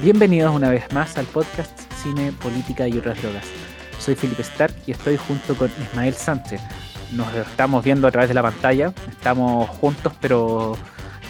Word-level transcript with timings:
Bienvenidos 0.00 0.54
una 0.54 0.70
vez 0.70 0.90
más 0.94 1.18
al 1.18 1.26
podcast 1.26 1.78
Cine, 2.02 2.32
Política 2.32 2.88
y 2.88 2.96
otras 2.96 3.20
drogas. 3.20 3.44
Soy 3.98 4.14
Felipe 4.14 4.40
Stark 4.40 4.74
y 4.86 4.92
estoy 4.92 5.18
junto 5.18 5.54
con 5.54 5.70
Ismael 5.82 6.14
Sánchez. 6.14 6.62
Nos 7.12 7.32
estamos 7.34 7.84
viendo 7.84 8.08
a 8.08 8.10
través 8.10 8.28
de 8.28 8.34
la 8.34 8.42
pantalla, 8.42 8.94
estamos 9.06 9.68
juntos 9.68 10.14
pero 10.18 10.78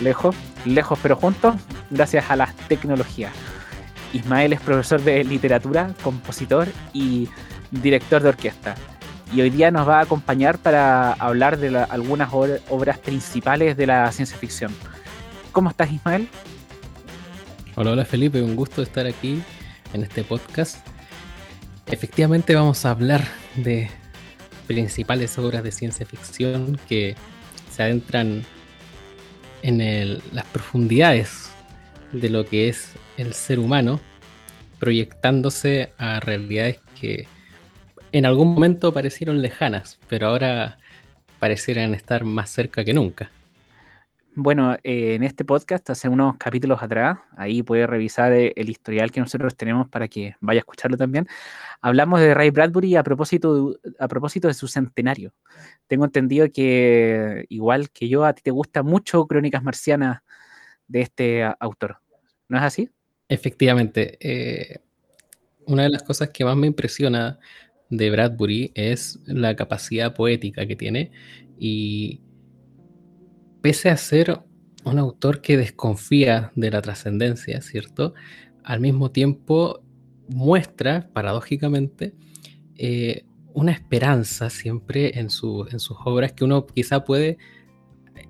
lejos, 0.01 0.37
lejos 0.65 0.97
pero 1.03 1.17
juntos, 1.17 1.57
gracias 1.91 2.31
a 2.31 2.37
las 2.37 2.55
tecnologías. 2.69 3.33
Ismael 4.13 4.53
es 4.53 4.61
profesor 4.61 5.03
de 5.03 5.25
literatura, 5.25 5.93
compositor 6.05 6.69
y 6.93 7.29
director 7.73 8.23
de 8.23 8.29
orquesta. 8.29 8.77
Y 9.35 9.41
hoy 9.41 9.51
día 9.51 9.73
nos 9.73 9.89
va 9.89 9.99
a 9.99 10.03
acompañar 10.03 10.59
para 10.59 11.15
hablar 11.15 11.59
de 11.59 11.77
algunas 11.77 12.31
obras 12.33 12.99
principales 12.99 13.77
de 13.77 13.87
la 13.89 14.11
ciencia 14.13 14.39
ficción. 14.39 14.73
¿Cómo 15.51 15.69
estás, 15.69 15.91
Ismael? 15.91 16.29
Hola, 17.75 17.93
hola 17.93 18.05
Felipe, 18.05 18.43
un 18.43 18.55
gusto 18.55 18.83
estar 18.83 19.07
aquí 19.07 19.41
en 19.95 20.03
este 20.03 20.25
podcast. 20.25 20.87
Efectivamente 21.87 22.55
vamos 22.55 22.85
a 22.85 22.91
hablar 22.91 23.27
de 23.57 23.89
principales 24.67 25.39
obras 25.39 25.65
de 25.65 25.73
ciencia 25.73 26.05
ficción 26.05 26.79
que 26.87 27.15
se 27.71 27.83
adentran 27.83 28.45
en 29.63 30.21
las 30.33 30.45
profundidades 30.53 31.51
de 32.13 32.29
lo 32.29 32.45
que 32.45 32.69
es 32.69 32.93
el 33.17 33.33
ser 33.33 33.59
humano, 33.59 34.01
proyectándose 34.79 35.95
a 35.97 36.21
realidades 36.21 36.79
que 37.01 37.27
en 38.13 38.27
algún 38.27 38.53
momento 38.53 38.93
parecieron 38.93 39.41
lejanas, 39.41 39.99
pero 40.09 40.27
ahora 40.29 40.77
parecieran 41.39 41.95
estar 41.95 42.25
más 42.25 42.51
cerca 42.51 42.85
que 42.85 42.93
nunca. 42.93 43.31
Bueno, 44.35 44.75
eh, 44.83 45.15
en 45.15 45.25
este 45.25 45.45
podcast, 45.45 45.91
hace 45.91 46.09
unos 46.09 46.39
capítulos 46.39 46.83
atrás, 46.83 47.19
ahí 47.37 47.63
puede 47.63 47.87
revisar 47.87 48.33
eh, 48.33 48.55
el 48.57 48.71
historial 48.71 49.13
que 49.13 49.21
nosotros 49.21 49.55
tenemos 49.55 49.89
para 49.89 50.09
que 50.09 50.37
vaya 50.41 50.61
a 50.61 50.63
escucharlo 50.63 50.97
también. 50.97 51.27
Hablamos 51.83 52.19
de 52.21 52.33
Ray 52.33 52.49
Bradbury 52.49 52.97
a 52.97 53.03
propósito 53.03 53.73
de, 53.73 53.95
a 53.99 54.09
propósito 54.09 54.49
de 54.49 54.55
su 54.55 54.69
centenario. 54.69 55.35
Tengo 55.87 56.07
entendido 56.07 56.51
que, 56.51 57.45
igual 57.51 57.91
que 57.91 58.09
yo, 58.09 58.25
a 58.25 58.33
ti 58.33 58.41
te 58.43 58.51
gusta 58.51 58.83
mucho 58.83 59.27
Crónicas 59.27 59.63
Marcianas 59.63 60.23
de 60.89 61.03
este 61.03 61.45
autor. 61.61 61.99
¿No 62.49 62.57
es 62.57 62.65
así? 62.65 62.89
Efectivamente. 63.29 64.17
Eh, 64.19 64.79
una 65.67 65.83
de 65.83 65.91
las 65.91 66.03
cosas 66.05 66.31
que 66.31 66.47
más 66.47 66.57
me 66.57 66.67
impresiona 66.67 67.39
de 67.91 68.11
Bradbury 68.11 68.73
es 68.75 69.21
la 69.27 69.55
capacidad 69.55 70.15
poética 70.15 70.67
que 70.67 70.77
tiene 70.77 71.13
y 71.59 72.23
pese 73.63 73.89
a 73.89 73.97
ser 73.97 74.41
un 74.85 74.99
autor 74.99 75.41
que 75.41 75.57
desconfía 75.57 76.53
de 76.57 76.71
la 76.71 76.83
trascendencia, 76.83 77.63
¿cierto? 77.63 78.15
Al 78.65 78.81
mismo 78.81 79.11
tiempo 79.11 79.81
muestra, 80.29 81.09
paradójicamente, 81.13 82.15
eh, 82.77 83.25
una 83.55 83.73
esperanza 83.73 84.51
siempre 84.51 85.19
en, 85.19 85.31
sus 85.31 85.69
obras 86.05 86.33
que 86.33 86.45
uno 86.45 86.67
quizá 86.67 87.05
puede 87.05 87.39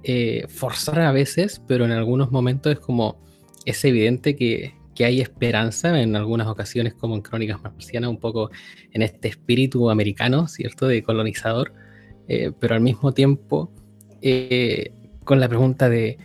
eh, 0.02 0.46
forzar 0.48 1.00
a 1.00 1.12
veces, 1.12 1.62
pero 1.66 1.84
en 1.84 1.92
algunos 1.92 2.30
momentos 2.30 2.72
es 2.72 2.80
como, 2.80 3.20
es 3.64 3.84
evidente 3.84 4.36
que, 4.36 4.74
hay 5.02 5.20
esperanza 5.20 6.00
en 6.00 6.14
algunas 6.14 6.46
ocasiones, 6.46 6.94
como 6.94 7.16
en 7.16 7.22
Crónicas 7.22 7.60
Marcianas, 7.60 8.08
un 8.08 8.20
poco 8.20 8.52
en 8.92 9.02
este 9.02 9.26
espíritu 9.26 9.90
americano, 9.90 10.46
¿cierto? 10.46 10.86
De 10.86 11.02
colonizador, 11.02 11.72
eh, 12.28 12.52
pero 12.60 12.76
al 12.76 12.82
mismo 12.82 13.12
tiempo 13.12 13.72
con 15.24 15.40
la 15.40 15.48
pregunta 15.48 15.88
de 15.88 16.18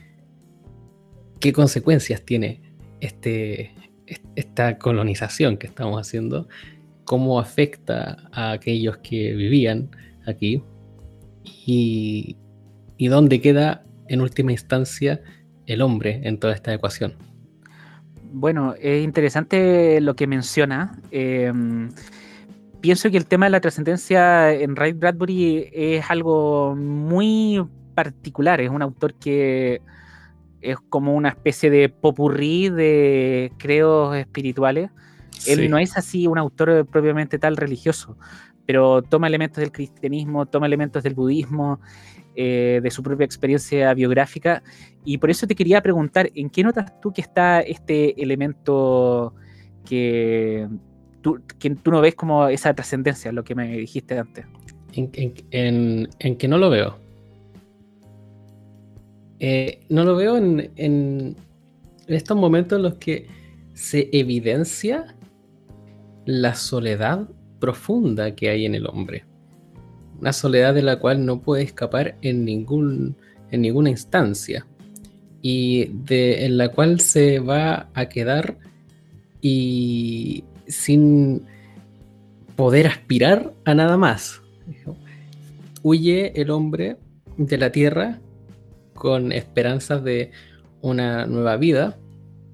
qué 1.40 1.54
consecuencias 1.54 2.24
tiene 2.24 2.62
este, 3.00 3.72
esta 4.36 4.78
colonización 4.78 5.58
que 5.58 5.68
estamos 5.68 6.00
haciendo, 6.00 6.48
cómo 7.04 7.40
afecta 7.40 8.18
a 8.32 8.52
aquellos 8.52 8.98
que 8.98 9.34
vivían 9.34 9.90
aquí 10.26 10.62
y, 11.66 12.36
dónde 13.00 13.42
queda 13.42 13.84
en 14.08 14.22
última 14.22 14.52
instancia 14.52 15.22
el 15.66 15.82
hombre 15.82 16.22
en 16.24 16.40
toda 16.40 16.54
esta 16.54 16.74
ecuación. 16.74 17.14
Bueno, 18.32 18.76
es 18.80 19.04
interesante 19.04 20.02
lo 20.02 20.16
que 20.16 20.28
menciona. 20.28 21.00
Em, 21.12 21.90
pienso 22.82 23.10
que 23.10 23.18
el 23.18 23.26
tema 23.26 23.46
de 23.46 23.52
la 23.52 23.62
trascendencia 23.62 24.54
en 24.54 24.76
Ray 24.76 24.94
Bradbury 24.94 25.70
es 25.72 26.10
algo 26.10 26.76
muy 26.76 27.62
particular, 27.98 28.62
es 28.62 28.70
un 28.70 28.84
autor 28.84 29.16
que 29.16 29.82
es 30.62 30.78
como 30.88 31.16
una 31.16 31.30
especie 31.30 31.72
de 31.72 31.90
popurrí 31.90 32.70
de 32.70 33.52
creos 33.58 34.16
espirituales. 34.16 34.92
Él 35.48 35.68
no 35.72 35.80
es 35.80 35.98
así 35.98 36.28
un 36.28 36.38
autor 36.38 36.86
propiamente 36.86 37.40
tal 37.40 37.58
religioso, 37.58 38.16
pero 38.68 39.02
toma 39.02 39.26
elementos 39.26 39.62
del 39.62 39.72
cristianismo, 39.72 40.46
toma 40.46 40.68
elementos 40.68 41.02
del 41.02 41.16
budismo, 41.16 41.80
eh, 42.36 42.82
de 42.84 42.92
su 42.92 43.02
propia 43.02 43.26
experiencia 43.26 43.92
biográfica. 43.96 44.62
Y 45.04 45.18
por 45.18 45.32
eso 45.32 45.48
te 45.48 45.56
quería 45.56 45.82
preguntar, 45.82 46.30
¿en 46.36 46.52
qué 46.52 46.62
notas 46.62 47.02
tú 47.02 47.12
que 47.12 47.22
está 47.22 47.62
este 47.62 48.22
elemento 48.22 49.34
que 49.86 50.68
tú, 51.22 51.42
que 51.58 51.72
tú 51.72 51.90
no 51.90 52.00
ves 52.02 52.14
como 52.14 52.48
esa 52.48 52.76
trascendencia, 52.76 53.32
lo 53.32 53.44
que 53.44 53.56
me 53.56 53.76
dijiste 53.78 54.20
antes? 54.20 54.46
en, 54.94 56.10
en 56.20 56.38
que 56.38 56.48
no 56.48 56.60
lo 56.60 56.70
veo. 56.70 57.07
Eh, 59.40 59.86
no 59.90 60.04
lo 60.04 60.16
veo 60.16 60.38
en, 60.38 61.36
estos 62.08 62.38
momentos 62.38 62.78
en 62.78 62.84
los 62.84 62.96
que 62.96 63.28
se 63.74 64.10
evidencia 64.12 65.16
la 66.26 66.56
soledad 66.56 67.30
profunda 67.60 68.36
que 68.36 68.50
hay 68.50 68.66
en 68.66 68.76
el 68.76 68.88
hombre. 68.88 69.26
Una 70.20 70.34
soledad 70.34 70.74
de 70.74 70.82
la 70.82 70.98
cual 71.00 71.26
no 71.26 71.42
puede 71.42 71.64
escapar 71.64 72.18
en, 72.22 72.44
ningún, 72.44 73.16
en 73.52 73.62
ninguna 73.62 73.90
instancia 73.90 74.66
y 75.42 75.86
de, 75.86 76.46
en 76.46 76.58
la 76.58 76.70
cual 76.70 77.00
se 77.00 77.40
va 77.40 77.90
a 77.94 78.10
quedar 78.10 78.58
y 79.42 80.44
sin 80.68 81.44
poder 82.56 82.88
aspirar 82.88 83.54
a 83.64 83.76
nada 83.76 83.98
más. 83.98 84.42
Huye 85.84 86.34
el 86.42 86.50
hombre 86.50 86.98
de 87.38 87.58
la 87.58 87.72
tierra 87.72 88.20
con 88.98 89.32
esperanzas 89.32 90.04
de 90.04 90.32
una 90.82 91.26
nueva 91.28 91.56
vida, 91.58 91.98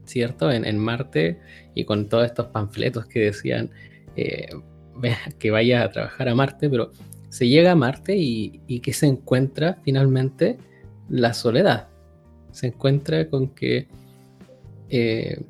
¿cierto? 0.05 0.51
En, 0.51 0.77
Marte 0.77 1.39
y 1.73 1.85
con 1.85 2.09
todos 2.09 2.25
estos 2.25 2.47
panfletos 2.47 3.05
que 3.05 3.19
decían 3.21 3.71
eh, 4.15 4.49
que 5.39 5.51
vaya 5.51 5.83
a 5.83 5.89
trabajar 5.89 6.29
a 6.29 6.35
Marte, 6.35 6.69
pero 6.69 6.91
se 7.29 7.47
llega 7.47 7.71
a 7.71 7.75
Marte 7.75 8.15
y, 8.15 8.79
que 8.81 8.93
se 8.93 9.07
encuentra 9.07 9.79
finalmente 9.83 10.57
la 11.09 11.33
soledad. 11.33 11.87
Se 12.51 12.67
encuentra 12.67 13.27
con 13.29 13.47
que 13.47 13.87
eh, 14.89 15.41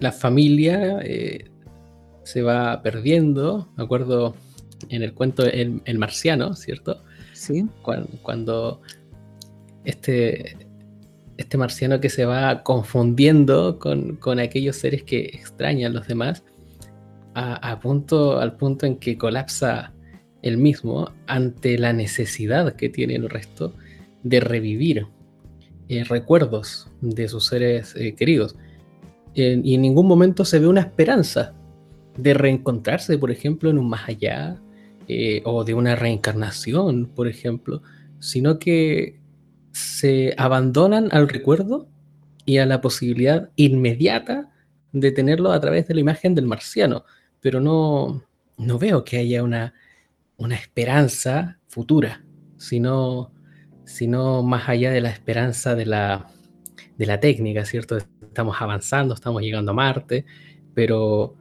la 0.00 0.10
familia 0.10 1.00
eh, 1.02 1.44
se 2.24 2.42
va 2.42 2.82
perdiendo. 2.82 3.68
Me 3.76 3.84
acuerdo 3.84 4.34
en 4.88 5.02
el 5.02 5.12
cuento 5.14 5.44
El, 5.44 5.82
el 5.84 5.98
Marciano, 5.98 6.54
¿cierto? 6.54 7.02
Cuando, 8.22 8.80
este, 9.84 10.56
este 11.36 11.56
marciano 11.56 12.00
que 12.00 12.08
se 12.08 12.24
va 12.24 12.62
confundiendo 12.62 13.78
con, 13.78 14.38
aquellos 14.38 14.76
seres 14.76 15.02
que 15.02 15.24
extrañan 15.26 15.92
a 15.92 15.94
los 15.96 16.08
demás, 16.08 16.44
a, 17.34 17.80
punto, 17.80 18.38
al 18.38 18.56
punto 18.56 18.86
en 18.86 18.96
que 18.96 19.18
colapsa 19.18 19.92
el 20.42 20.56
mismo 20.56 21.10
ante 21.26 21.78
la 21.78 21.92
necesidad 21.92 22.76
que 22.76 22.88
tiene 22.88 23.16
el 23.16 23.28
resto 23.28 23.74
de 24.22 24.38
revivir 24.38 25.06
eh, 25.88 26.04
recuerdos 26.04 26.88
de 27.00 27.28
sus 27.28 27.46
seres 27.46 27.94
eh, 27.96 28.14
queridos. 28.14 28.56
y 29.34 29.74
en 29.74 29.82
ningún 29.82 30.06
momento 30.06 30.44
se 30.44 30.60
ve 30.60 30.68
una 30.68 30.82
esperanza 30.82 31.54
de 32.16 32.34
reencontrarse, 32.34 33.18
por 33.18 33.30
ejemplo, 33.30 33.70
en 33.70 33.78
un 33.78 33.88
más 33.88 34.08
allá, 34.08 34.56
eh, 35.08 35.42
o 35.44 35.64
de 35.64 35.74
una 35.74 35.96
reencarnación, 35.96 37.06
por 37.06 37.28
ejemplo, 37.28 37.82
sino 38.20 38.58
que 38.58 39.20
se 39.72 40.34
abandonan 40.38 41.08
al 41.12 41.28
recuerdo 41.28 41.88
y 42.46 42.58
a 42.58 42.66
la 42.66 42.80
posibilidad 42.80 43.50
inmediata 43.56 44.50
de 44.92 45.10
tenerlo 45.10 45.52
a 45.52 45.60
través 45.60 45.88
de 45.88 45.94
la 45.94 46.00
imagen 46.00 46.34
del 46.34 46.46
marciano, 46.46 47.04
pero 47.40 47.60
no, 47.60 48.22
no 48.56 48.78
veo 48.78 49.04
que 49.04 49.18
haya 49.18 49.42
una, 49.42 49.74
una 50.36 50.54
esperanza 50.54 51.58
futura, 51.66 52.24
sino, 52.56 53.32
sino 53.84 54.42
más 54.42 54.68
allá 54.68 54.90
de 54.92 55.00
la 55.00 55.10
esperanza 55.10 55.74
de 55.74 55.86
la, 55.86 56.28
de 56.96 57.06
la 57.06 57.20
técnica, 57.20 57.64
¿cierto? 57.64 57.96
Estamos 57.96 58.56
avanzando, 58.60 59.14
estamos 59.14 59.42
llegando 59.42 59.72
a 59.72 59.74
Marte, 59.74 60.24
pero 60.74 61.36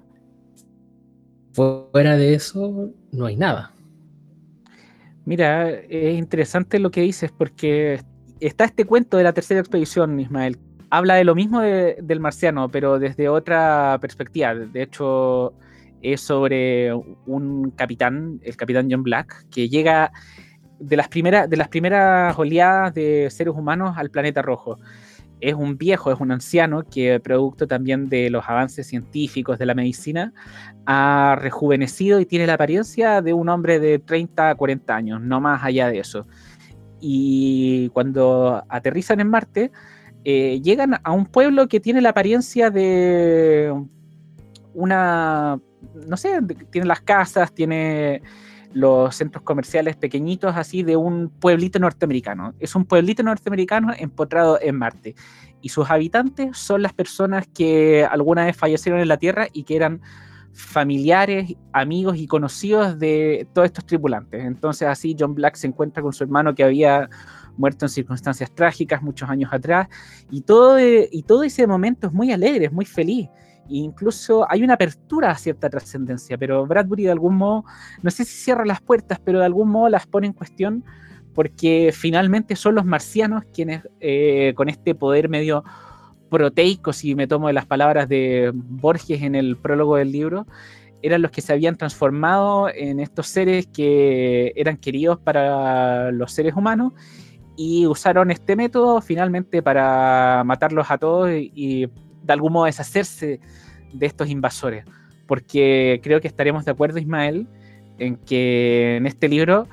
fuera 1.93 2.17
de 2.17 2.33
eso 2.33 2.89
no 3.11 3.25
hay 3.27 3.35
nada. 3.35 3.71
Mira, 5.25 5.69
es 5.69 6.17
interesante 6.17 6.79
lo 6.79 6.89
que 6.89 7.01
dices 7.01 7.31
porque 7.31 8.01
está 8.39 8.65
este 8.65 8.85
cuento 8.85 9.15
de 9.15 9.23
la 9.23 9.31
tercera 9.31 9.59
expedición, 9.59 10.19
Ismael. 10.19 10.57
habla 10.89 11.13
de 11.13 11.23
lo 11.23 11.35
mismo 11.35 11.61
del 11.61 12.19
marciano, 12.19 12.67
pero 12.69 12.97
desde 12.97 13.29
otra 13.29 13.99
perspectiva. 14.01 14.55
De 14.55 14.81
hecho, 14.81 15.53
es 16.01 16.19
sobre 16.21 16.91
un 17.27 17.69
capitán, 17.75 18.39
el 18.41 18.57
capitán 18.57 18.87
John 18.89 19.03
Black, 19.03 19.45
que 19.51 19.69
llega 19.69 20.11
de 20.79 20.97
las, 20.97 21.09
primeras, 21.09 21.47
de 21.47 21.57
las 21.57 21.67
primeras 21.67 22.35
oleadas 22.39 22.91
de 22.95 23.27
seres 23.29 23.53
humanos 23.53 23.95
al 23.99 24.09
planeta 24.09 24.41
rojo. 24.41 24.79
Es 25.43 25.55
un 25.55 25.77
viejo, 25.77 26.09
es 26.09 26.21
un 26.21 26.31
anciano 26.31 26.83
que, 26.83 27.19
producto 27.19 27.67
también 27.67 28.07
de 28.07 28.29
los 28.29 28.47
avances 28.47 28.87
científicos 28.87 29.59
de 29.59 29.65
la 29.65 29.75
medicina, 29.75 30.33
ha 30.85 31.37
rejuvenecido 31.37 32.21
y 32.21 32.25
tiene 32.25 32.47
la 32.47 32.53
apariencia 32.53 33.21
de 33.21 33.33
un 33.33 33.49
hombre 33.49 33.79
de 33.79 33.99
30 33.99 34.51
a 34.51 34.55
40 34.55 34.95
años, 34.95 35.21
no 35.21 35.41
más 35.41 35.61
allá 35.63 35.89
de 35.89 35.99
eso. 35.99 36.25
Y 37.01 37.89
cuando 37.89 38.63
aterrizan 38.69 39.19
en 39.19 39.29
Marte, 39.29 39.71
eh, 40.23 40.61
llegan 40.61 41.01
a 41.03 41.11
un 41.11 41.25
pueblo 41.25 41.67
que 41.67 41.81
tiene 41.81 41.99
la 41.99 42.09
apariencia 42.09 42.69
de 42.69 43.73
una, 44.73 45.59
no 46.07 46.17
sé, 46.17 46.39
tiene 46.71 46.87
las 46.87 47.01
casas, 47.01 47.53
tiene 47.53 48.21
los 48.73 49.15
centros 49.15 49.43
comerciales 49.43 49.95
pequeñitos 49.95 50.55
así 50.55 50.83
de 50.83 50.97
un 50.97 51.29
pueblito 51.29 51.79
norteamericano. 51.79 52.53
Es 52.59 52.75
un 52.75 52.85
pueblito 52.85 53.23
norteamericano 53.23 53.93
empotrado 53.97 54.59
en 54.61 54.75
Marte. 54.77 55.15
Y 55.61 55.69
sus 55.69 55.89
habitantes 55.89 56.57
son 56.57 56.81
las 56.81 56.93
personas 56.93 57.47
que 57.47 58.05
alguna 58.05 58.45
vez 58.45 58.57
fallecieron 58.57 58.99
en 58.99 59.07
la 59.07 59.17
Tierra 59.17 59.47
y 59.53 59.63
que 59.63 59.75
eran 59.75 60.01
familiares, 60.53 61.55
amigos 61.71 62.17
y 62.17 62.27
conocidos 62.27 62.99
de 62.99 63.47
todos 63.53 63.65
estos 63.65 63.85
tripulantes. 63.85 64.43
Entonces 64.43 64.87
así 64.87 65.15
John 65.17 65.33
Black 65.35 65.55
se 65.55 65.67
encuentra 65.67 66.03
con 66.03 66.13
su 66.13 66.23
hermano 66.23 66.53
que 66.53 66.63
había 66.63 67.09
muerto 67.57 67.85
en 67.85 67.89
circunstancias 67.89 68.51
trágicas 68.53 69.01
muchos 69.01 69.29
años 69.29 69.51
atrás 69.53 69.87
y 70.29 70.41
todo, 70.41 70.79
y 70.79 71.23
todo 71.23 71.43
ese 71.43 71.65
momento 71.67 72.07
es 72.07 72.13
muy 72.13 72.31
alegre, 72.31 72.65
es 72.65 72.71
muy 72.71 72.85
feliz. 72.85 73.29
Incluso 73.69 74.45
hay 74.49 74.63
una 74.63 74.73
apertura 74.73 75.31
a 75.31 75.35
cierta 75.35 75.69
trascendencia, 75.69 76.37
pero 76.37 76.65
Bradbury 76.65 77.03
de 77.03 77.11
algún 77.11 77.35
modo, 77.35 77.63
no 78.01 78.11
sé 78.11 78.25
si 78.25 78.35
cierra 78.35 78.65
las 78.65 78.81
puertas, 78.81 79.19
pero 79.23 79.39
de 79.39 79.45
algún 79.45 79.69
modo 79.69 79.89
las 79.89 80.05
pone 80.05 80.27
en 80.27 80.33
cuestión 80.33 80.83
porque 81.33 81.91
finalmente 81.93 82.55
son 82.55 82.75
los 82.75 82.85
marcianos 82.85 83.43
quienes 83.53 83.81
eh, 83.99 84.53
con 84.55 84.69
este 84.69 84.93
poder 84.95 85.29
medio 85.29 85.63
proteico, 86.29 86.93
si 86.93 87.15
me 87.15 87.27
tomo 87.27 87.47
de 87.47 87.53
las 87.53 87.65
palabras 87.65 88.09
de 88.09 88.51
Borges 88.53 89.21
en 89.21 89.35
el 89.35 89.55
prólogo 89.57 89.97
del 89.97 90.11
libro, 90.11 90.47
eran 91.03 91.21
los 91.21 91.31
que 91.31 91.41
se 91.41 91.53
habían 91.53 91.75
transformado 91.75 92.69
en 92.73 92.99
estos 92.99 93.27
seres 93.27 93.67
que 93.67 94.53
eran 94.55 94.77
queridos 94.77 95.19
para 95.19 96.11
los 96.11 96.31
seres 96.31 96.55
humanos 96.55 96.93
y 97.55 97.85
usaron 97.85 98.31
este 98.31 98.55
método 98.55 99.01
finalmente 99.01 99.61
para 99.61 100.43
matarlos 100.45 100.89
a 100.89 100.97
todos 100.97 101.29
y, 101.31 101.89
de 102.23 102.33
algún 102.33 102.53
modo 102.53 102.65
deshacerse 102.65 103.39
de 103.93 104.05
estos 104.05 104.29
invasores. 104.29 104.85
Porque 105.27 105.99
creo 106.03 106.19
que 106.21 106.27
estaremos 106.27 106.65
de 106.65 106.71
acuerdo, 106.71 106.99
Ismael, 106.99 107.47
en 107.97 108.17
que 108.17 108.97
en 108.97 109.05
este 109.05 109.29
libro 109.29 109.67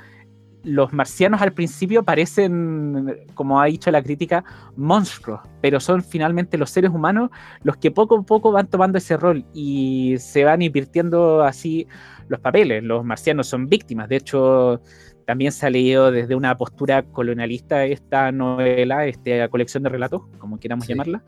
los 0.62 0.92
marcianos 0.92 1.40
al 1.40 1.52
principio 1.52 2.02
parecen, 2.02 3.16
como 3.34 3.60
ha 3.60 3.66
dicho 3.66 3.90
la 3.90 4.02
crítica, 4.02 4.44
monstruos, 4.76 5.40
pero 5.60 5.80
son 5.80 6.02
finalmente 6.02 6.58
los 6.58 6.70
seres 6.70 6.90
humanos 6.90 7.30
los 7.62 7.76
que 7.76 7.90
poco 7.90 8.18
a 8.18 8.22
poco 8.22 8.52
van 8.52 8.66
tomando 8.66 8.98
ese 8.98 9.16
rol 9.16 9.44
y 9.54 10.16
se 10.18 10.44
van 10.44 10.62
invirtiendo 10.62 11.42
así 11.42 11.86
los 12.28 12.40
papeles. 12.40 12.82
Los 12.84 13.04
marcianos 13.04 13.46
son 13.46 13.68
víctimas, 13.68 14.08
de 14.08 14.16
hecho 14.16 14.82
también 15.26 15.52
se 15.52 15.66
ha 15.66 15.70
leído 15.70 16.10
desde 16.10 16.34
una 16.34 16.56
postura 16.56 17.02
colonialista 17.04 17.84
esta 17.84 18.32
novela, 18.32 19.06
esta 19.06 19.48
colección 19.48 19.82
de 19.82 19.88
relatos, 19.88 20.22
como 20.38 20.58
queramos 20.58 20.86
llamarla. 20.86 21.22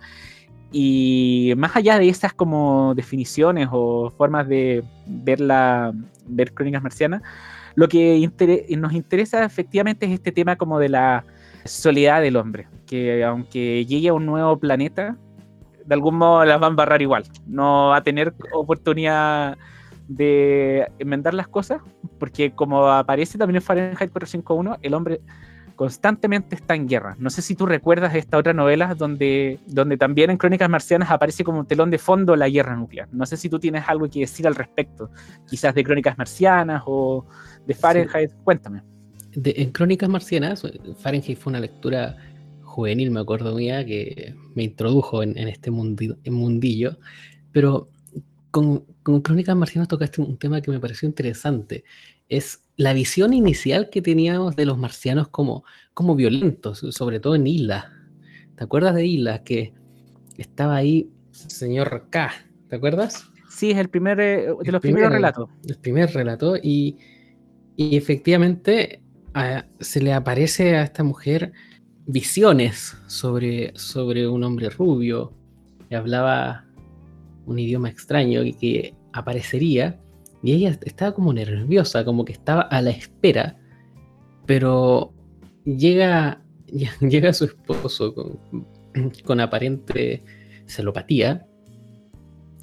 Y 0.73 1.53
más 1.57 1.77
allá 1.77 1.99
de 1.99 2.09
esas 2.09 2.33
como 2.33 2.95
definiciones 2.95 3.69
o 3.71 4.11
formas 4.11 4.49
de 4.49 4.83
ver, 5.07 5.41
la, 5.41 5.93
ver 6.27 6.53
crónicas 6.55 6.83
marcianas, 6.83 7.23
lo 7.75 7.89
que 7.89 8.31
nos 8.77 8.93
interesa 8.93 9.45
efectivamente 9.45 10.07
es 10.07 10.13
este 10.13 10.33
tema 10.33 10.57
como 10.57 10.79
de 10.79 10.89
la 10.89 11.25
soledad 11.65 12.21
del 12.21 12.37
hombre, 12.37 12.67
que 12.87 13.25
aunque 13.25 13.85
llegue 13.87 14.09
a 14.09 14.15
un 14.15 14.27
nuevo 14.27 14.59
planeta, 14.59 15.17
de 15.85 15.95
algún 15.95 16.17
modo 16.17 16.45
las 16.45 16.61
va 16.61 16.67
a 16.67 16.71
embarrar 16.71 17.03
igual, 17.03 17.25
no 17.47 17.89
va 17.89 17.99
a 17.99 18.03
tener 18.03 18.35
oportunidad 18.53 19.57
de 20.09 20.91
enmendar 20.99 21.35
las 21.35 21.49
cosas, 21.49 21.81
porque 22.19 22.53
como 22.53 22.89
aparece 22.89 23.39
también 23.39 23.57
en 23.57 23.63
Fahrenheit 23.63 24.11
451, 24.11 24.79
el 24.83 24.95
hombre 24.95 25.21
constantemente 25.83 26.55
está 26.55 26.77
en 26.77 26.87
guerra. 26.87 27.17
No 27.19 27.29
sé 27.29 27.43
si 27.43 27.57
tú 27.57 27.67
recuerdas 27.67 28.15
esta 28.15 28.39
otra 28.39 28.53
novela 28.53 28.95
donde, 28.95 29.59
donde 29.67 29.97
también 29.97 30.31
en 30.31 30.37
Crónicas 30.37 30.71
Marcianas 30.71 31.11
aparece 31.11 31.43
como 31.43 31.65
telón 31.65 31.91
de 31.91 31.99
fondo 31.99 32.37
la 32.37 32.49
guerra 32.49 32.77
nuclear. 32.77 33.09
No 33.11 33.27
sé 33.27 33.37
si 33.37 33.49
tú 33.49 33.59
tienes 33.59 33.83
algo 33.89 34.09
que 34.09 34.21
decir 34.21 34.47
al 34.47 34.55
respecto, 34.55 35.11
quizás 35.45 35.75
de 35.75 35.83
Crónicas 35.83 36.17
Marcianas 36.17 36.85
o 36.87 37.27
de 37.67 37.75
Fahrenheit. 37.75 38.31
Cuéntame. 38.45 38.85
en 39.35 39.73
Crónicas 39.73 40.09
Marcianas, 40.09 40.63
Fahrenheit 41.01 41.37
fue 41.37 41.51
una 41.51 41.59
lectura 41.59 42.17
juvenil, 42.63 43.11
me 43.11 43.19
acuerdo 43.19 43.53
mía, 43.53 43.85
que 43.85 44.37
me 44.55 44.63
introdujo 44.63 45.25
en, 45.25 45.37
este 45.37 45.73
mundillo, 45.73 46.97
pero 47.51 47.89
con, 48.53 48.85
Crónicas 49.03 49.57
Marcianas 49.57 49.89
tocaste 49.89 50.21
un 50.21 50.39
tema 50.39 50.61
que 50.61 50.71
me 50.71 50.79
pareció 50.79 51.09
interesante. 51.09 51.83
Es 52.33 52.63
la 52.77 52.95
visión 52.95 53.35
inicial 53.35 53.91
que 53.91 54.01
teníamos 54.01 54.57
de 54.57 54.65
los 54.65 54.79
marcianos 54.79 55.29
como, 55.29 55.65
como 55.93 56.17
violentos, 56.17 56.79
sobre 56.91 57.21
todo 57.21 57.35
en 57.35 57.47
Isla. 57.47 57.93
¿Te 58.57 58.65
acuerdas 58.65 58.95
de 58.95 59.05
Isla? 59.05 59.45
Que 59.45 59.75
estaba 60.39 60.77
ahí 60.77 61.11
señor 61.31 62.07
K. 62.09 62.33
¿Te 62.69 62.77
acuerdas? 62.77 63.31
Sí, 63.51 63.71
es 63.71 63.77
el 63.77 63.91
primer 63.91 64.19
eh, 64.19 64.47
de 64.63 64.73
los 64.73 64.81
primeros 64.81 65.13
relatos. 65.13 65.51
El 65.69 65.77
primer 65.77 66.11
relato. 66.11 66.57
Y, 66.57 66.97
efectivamente 67.77 69.03
se 69.81 70.01
le 70.01 70.13
aparece 70.13 70.77
a 70.77 70.85
esta 70.85 71.03
mujer 71.03 71.53
visiones 72.07 72.97
sobre, 73.09 73.73
sobre 73.77 74.29
un 74.29 74.45
hombre 74.45 74.71
rubio 74.71 75.33
que 75.89 75.97
hablaba 75.97 76.65
un 77.47 77.59
idioma 77.59 77.89
extraño 77.89 78.43
y 78.43 78.53
que 78.53 78.95
aparecería 79.13 79.99
y 80.43 80.53
ella 80.53 80.77
estaba 80.83 81.15
como 81.15 81.33
nerviosa, 81.33 82.05
como 82.05 82.25
que 82.25 82.33
estaba 82.33 82.63
a 82.63 82.83
la 82.83 82.91
espera, 82.91 83.57
pero 84.47 85.13
llega, 85.65 86.43
llega 87.01 87.33
su 87.33 87.45
esposo 87.45 88.15
con, 88.15 88.39
con 89.25 89.41
aparente 89.41 90.23
celopatía 90.67 91.47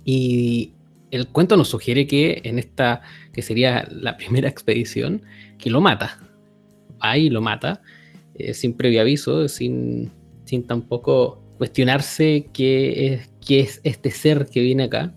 y 0.03 0.74
el 1.12 1.27
cuento 1.27 1.57
nos 1.57 1.69
sugiere 1.69 2.07
que 2.07 2.41
en 2.43 2.59
esta, 2.59 3.01
que 3.33 3.41
sería 3.41 3.88
la 3.91 4.17
primera 4.17 4.50
expedición, 4.50 5.24
que 5.57 5.69
lo 5.69 5.81
mata. 5.81 6.19
Ahí 7.00 7.29
lo 7.29 7.41
mata, 7.41 7.81
eh, 8.36 8.53
sin 8.53 8.74
previo 8.74 9.01
aviso, 9.01 9.48
sin, 9.48 10.12
sin 10.45 10.67
tampoco 10.67 11.41
cuestionarse 11.57 12.50
qué 12.53 13.13
es, 13.13 13.31
qué 13.45 13.62
es 13.62 13.81
este 13.83 14.12
ser 14.12 14.48
que 14.48 14.62
viene 14.62 14.83
acá. 14.83 15.13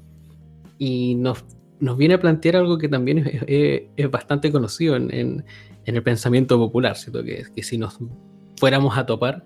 Y 0.78 1.14
nos 1.16 1.44
nos 1.82 1.96
viene 1.96 2.14
a 2.14 2.20
plantear 2.20 2.54
algo 2.54 2.78
que 2.78 2.88
también 2.88 3.42
es, 3.48 4.10
bastante 4.10 4.52
conocido 4.52 4.94
en, 4.94 5.44
el 5.84 6.02
pensamiento 6.04 6.56
popular, 6.56 6.96
¿cierto? 6.96 7.24
Que, 7.24 7.44
que 7.52 7.62
si 7.64 7.76
nos 7.76 7.98
fuéramos 8.56 8.96
a 8.96 9.04
topar 9.04 9.42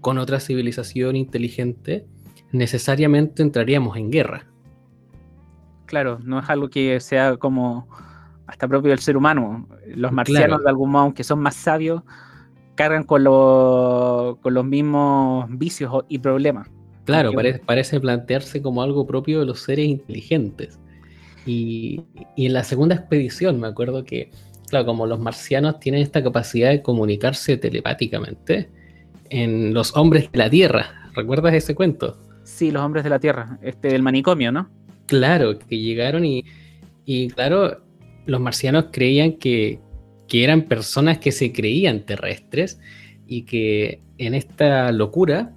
con 0.00 0.16
otra 0.16 0.38
civilización 0.38 1.16
inteligente, 1.16 2.06
necesariamente 2.52 3.42
entraríamos 3.42 3.96
en 3.96 4.12
guerra. 4.12 4.46
Claro, 5.86 6.20
no 6.22 6.38
es 6.38 6.48
algo 6.48 6.70
que 6.70 7.00
sea 7.00 7.36
como 7.36 7.88
hasta 8.46 8.68
propio 8.68 8.90
del 8.90 9.00
ser 9.00 9.16
humano. 9.16 9.66
Los 9.88 10.12
marcianos, 10.12 10.62
de 10.62 10.70
algún 10.70 10.92
modo, 10.92 11.02
aunque 11.02 11.24
son 11.24 11.40
más 11.40 11.56
sabios, 11.56 12.02
cargan 12.76 13.02
con, 13.02 13.24
con 13.24 14.54
los 14.54 14.64
mismos 14.64 15.46
vicios 15.50 16.04
y 16.08 16.20
problemas. 16.20 16.70
Claro, 17.04 17.32
parece, 17.32 17.58
parece 17.58 17.98
plantearse 17.98 18.62
como 18.62 18.80
algo 18.80 19.08
propio 19.08 19.40
de 19.40 19.46
los 19.46 19.58
seres 19.58 19.86
inteligentes. 19.86 20.78
Y, 21.46 22.02
en 22.36 22.52
la 22.52 22.64
segunda 22.64 22.94
expedición 22.94 23.60
me 23.60 23.68
acuerdo 23.68 24.04
que, 24.04 24.30
claro, 24.68 24.86
como 24.86 25.06
los 25.06 25.18
marcianos 25.18 25.80
tienen 25.80 26.02
esta 26.02 26.22
capacidad 26.22 26.70
de 26.70 26.82
comunicarse 26.82 27.56
telepáticamente, 27.56 28.70
en 29.30 29.72
los 29.72 29.96
hombres 29.96 30.30
de 30.32 30.38
la 30.38 30.50
Tierra, 30.50 31.10
¿recuerdas 31.14 31.54
ese 31.54 31.74
cuento? 31.74 32.18
Sí, 32.44 32.70
los 32.70 32.82
hombres 32.82 33.04
de 33.04 33.10
la 33.10 33.18
Tierra, 33.18 33.58
este 33.62 33.88
del 33.88 34.02
manicomio, 34.02 34.50
¿no? 34.50 34.68
Claro, 35.06 35.58
que 35.58 35.78
llegaron 35.78 36.24
y, 36.24 36.44
y 37.04 37.28
claro, 37.28 37.80
los 38.26 38.40
marcianos 38.40 38.86
creían 38.90 39.34
que, 39.34 39.80
que 40.28 40.44
eran 40.44 40.62
personas 40.62 41.18
que 41.18 41.32
se 41.32 41.52
creían 41.52 42.04
terrestres 42.06 42.80
y 43.26 43.42
que 43.42 44.00
en 44.18 44.34
esta 44.34 44.92
locura 44.92 45.52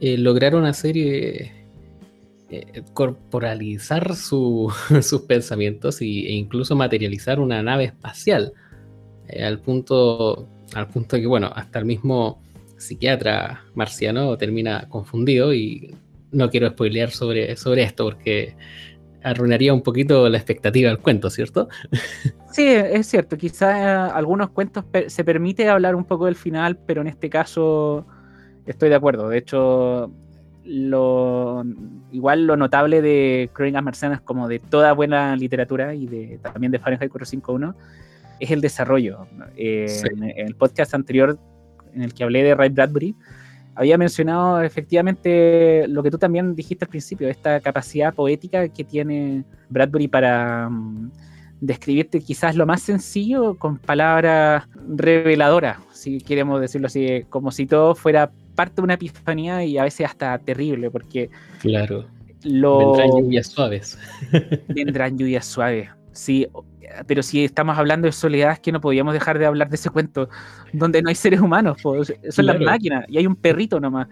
eh, 0.00 0.16
lograron 0.18 0.64
hacer 0.64 0.96
eh, 0.96 1.57
eh, 2.50 2.82
corporalizar 2.94 4.14
sus 4.16 5.22
pensamientos 5.26 6.02
y, 6.02 6.26
e 6.26 6.32
incluso 6.32 6.76
materializar 6.76 7.40
una 7.40 7.62
nave 7.62 7.84
espacial. 7.84 8.52
Eh, 9.28 9.44
al 9.44 9.60
punto 9.60 10.48
al 10.74 10.88
punto 10.88 11.16
que, 11.16 11.26
bueno, 11.26 11.50
hasta 11.54 11.78
el 11.78 11.84
mismo 11.84 12.42
psiquiatra 12.76 13.64
marciano 13.74 14.36
termina 14.36 14.86
confundido 14.88 15.52
y 15.52 15.94
no 16.30 16.50
quiero 16.50 16.68
spoilear 16.68 17.10
sobre, 17.10 17.56
sobre 17.56 17.82
esto 17.82 18.04
porque 18.04 18.54
arruinaría 19.22 19.74
un 19.74 19.82
poquito 19.82 20.28
la 20.28 20.38
expectativa 20.38 20.88
del 20.88 20.98
cuento, 20.98 21.30
¿cierto? 21.30 21.68
Sí, 22.50 22.66
es 22.66 23.06
cierto. 23.06 23.36
Quizás 23.36 24.10
algunos 24.12 24.50
cuentos 24.50 24.84
se 25.08 25.22
permite 25.22 25.68
hablar 25.68 25.94
un 25.94 26.04
poco 26.04 26.24
del 26.24 26.34
final, 26.34 26.78
pero 26.86 27.02
en 27.02 27.06
este 27.06 27.28
caso 27.28 28.06
estoy 28.66 28.88
de 28.88 28.94
acuerdo. 28.94 29.28
De 29.28 29.36
hecho, 29.36 30.10
lo, 30.68 31.64
igual 32.12 32.46
lo 32.46 32.56
notable 32.56 33.00
de 33.00 33.48
Crónicas 33.54 33.82
Marcianas, 33.82 34.20
como 34.20 34.48
de 34.48 34.58
toda 34.58 34.92
buena 34.92 35.34
literatura 35.34 35.94
y 35.94 36.06
de, 36.06 36.38
también 36.42 36.70
de 36.70 36.78
Fahrenheit 36.78 37.10
451, 37.10 37.74
es 38.38 38.50
el 38.50 38.60
desarrollo. 38.60 39.26
Eh, 39.56 39.86
en, 40.10 40.22
el 40.24 40.54
podcast 40.54 40.94
anterior 40.94 41.38
en 41.94 42.02
el 42.02 42.12
que 42.12 42.22
hablé 42.22 42.42
de 42.42 42.54
Ray 42.54 42.68
Bradbury, 42.68 43.16
había 43.74 43.96
mencionado 43.96 44.60
efectivamente 44.60 45.86
lo 45.88 46.02
que 46.02 46.10
tú 46.10 46.18
también 46.18 46.54
dijiste 46.54 46.84
al 46.84 46.90
principio, 46.90 47.28
esta 47.28 47.60
capacidad 47.60 48.12
poética 48.12 48.68
que 48.68 48.84
tiene 48.84 49.44
Bradbury 49.70 50.08
para 50.08 50.68
mm, 50.68 51.10
describirte 51.60 52.20
quizás 52.20 52.56
lo 52.56 52.66
más 52.66 52.82
sencillo 52.82 53.56
con 53.56 53.78
palabras 53.78 54.68
reveladoras, 54.86 55.78
si 55.92 56.20
queremos 56.20 56.60
decirlo 56.60 56.88
así, 56.88 57.24
como 57.30 57.52
si 57.52 57.66
todo 57.66 57.94
fuera 57.94 58.30
parte 58.58 58.74
de 58.76 58.82
una 58.82 58.94
epifanía 58.94 59.64
y 59.64 59.78
a 59.78 59.84
veces 59.84 60.04
hasta 60.04 60.36
terrible, 60.40 60.90
porque... 60.90 61.30
Claro. 61.60 62.06
Vendrán 62.42 63.10
lluvias 63.10 63.46
suaves. 63.46 63.96
vendrán 64.68 65.16
lluvias 65.16 65.46
suaves. 65.46 65.88
Sí, 66.10 66.48
pero 67.06 67.22
si 67.22 67.44
estamos 67.44 67.78
hablando 67.78 68.06
de 68.06 68.12
soledad, 68.12 68.50
es 68.50 68.58
que 68.58 68.72
no 68.72 68.80
podíamos 68.80 69.14
dejar 69.14 69.38
de 69.38 69.46
hablar 69.46 69.68
de 69.68 69.76
ese 69.76 69.90
cuento 69.90 70.28
donde 70.72 71.02
no 71.02 71.08
hay 71.08 71.14
seres 71.14 71.40
humanos, 71.40 71.80
son 71.80 72.46
las 72.46 72.60
máquinas 72.60 73.04
y 73.08 73.18
hay 73.18 73.28
un 73.28 73.36
perrito 73.36 73.78
nomás. 73.78 74.08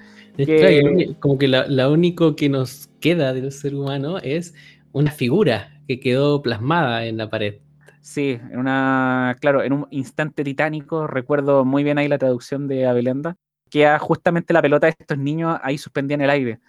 como 1.18 1.38
que 1.38 1.48
lo 1.48 1.92
único 1.92 2.36
que 2.36 2.48
nos 2.48 2.88
queda 3.00 3.32
del 3.32 3.50
ser 3.50 3.74
humano 3.74 4.18
es 4.18 4.54
una 4.92 5.10
figura 5.10 5.80
que 5.88 5.98
quedó 5.98 6.40
plasmada 6.40 7.04
en 7.06 7.16
la 7.16 7.28
pared. 7.28 7.56
Sí, 8.00 8.38
en 8.52 8.60
una, 8.60 9.36
claro, 9.40 9.64
en 9.64 9.72
un 9.72 9.88
instante 9.90 10.44
titánico, 10.44 11.08
recuerdo 11.08 11.64
muy 11.64 11.82
bien 11.82 11.98
ahí 11.98 12.06
la 12.06 12.18
traducción 12.18 12.68
de 12.68 12.86
Abelenda, 12.86 13.36
que 13.70 13.98
justamente 13.98 14.52
la 14.52 14.62
pelota 14.62 14.86
de 14.86 14.96
estos 14.98 15.18
niños 15.18 15.58
ahí 15.62 15.78
suspendida 15.78 16.14
en 16.14 16.20
el 16.22 16.30
aire. 16.30 16.60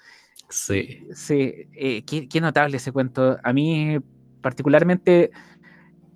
Sí. 0.49 1.05
Sí, 1.13 1.67
eh, 1.73 2.03
qué, 2.03 2.41
notable 2.41 2.77
ese 2.77 2.91
cuento. 2.91 3.37
A 3.43 3.53
mí 3.53 3.97
particularmente 4.41 5.31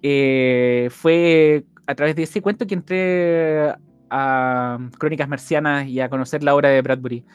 eh, 0.01 0.88
fue 0.91 1.65
a 1.85 1.95
través 1.95 2.15
de 2.15 2.23
ese 2.23 2.41
cuento 2.41 2.65
que 2.65 2.75
entré 2.75 3.73
a 4.09 4.77
Crónicas 4.97 5.27
Marcianas 5.27 5.88
y 5.88 6.00
a 6.00 6.09
conocer 6.09 6.43
la 6.43 6.55
obra 6.55 6.69
de 6.69 6.81
Bradbury. 6.81 7.25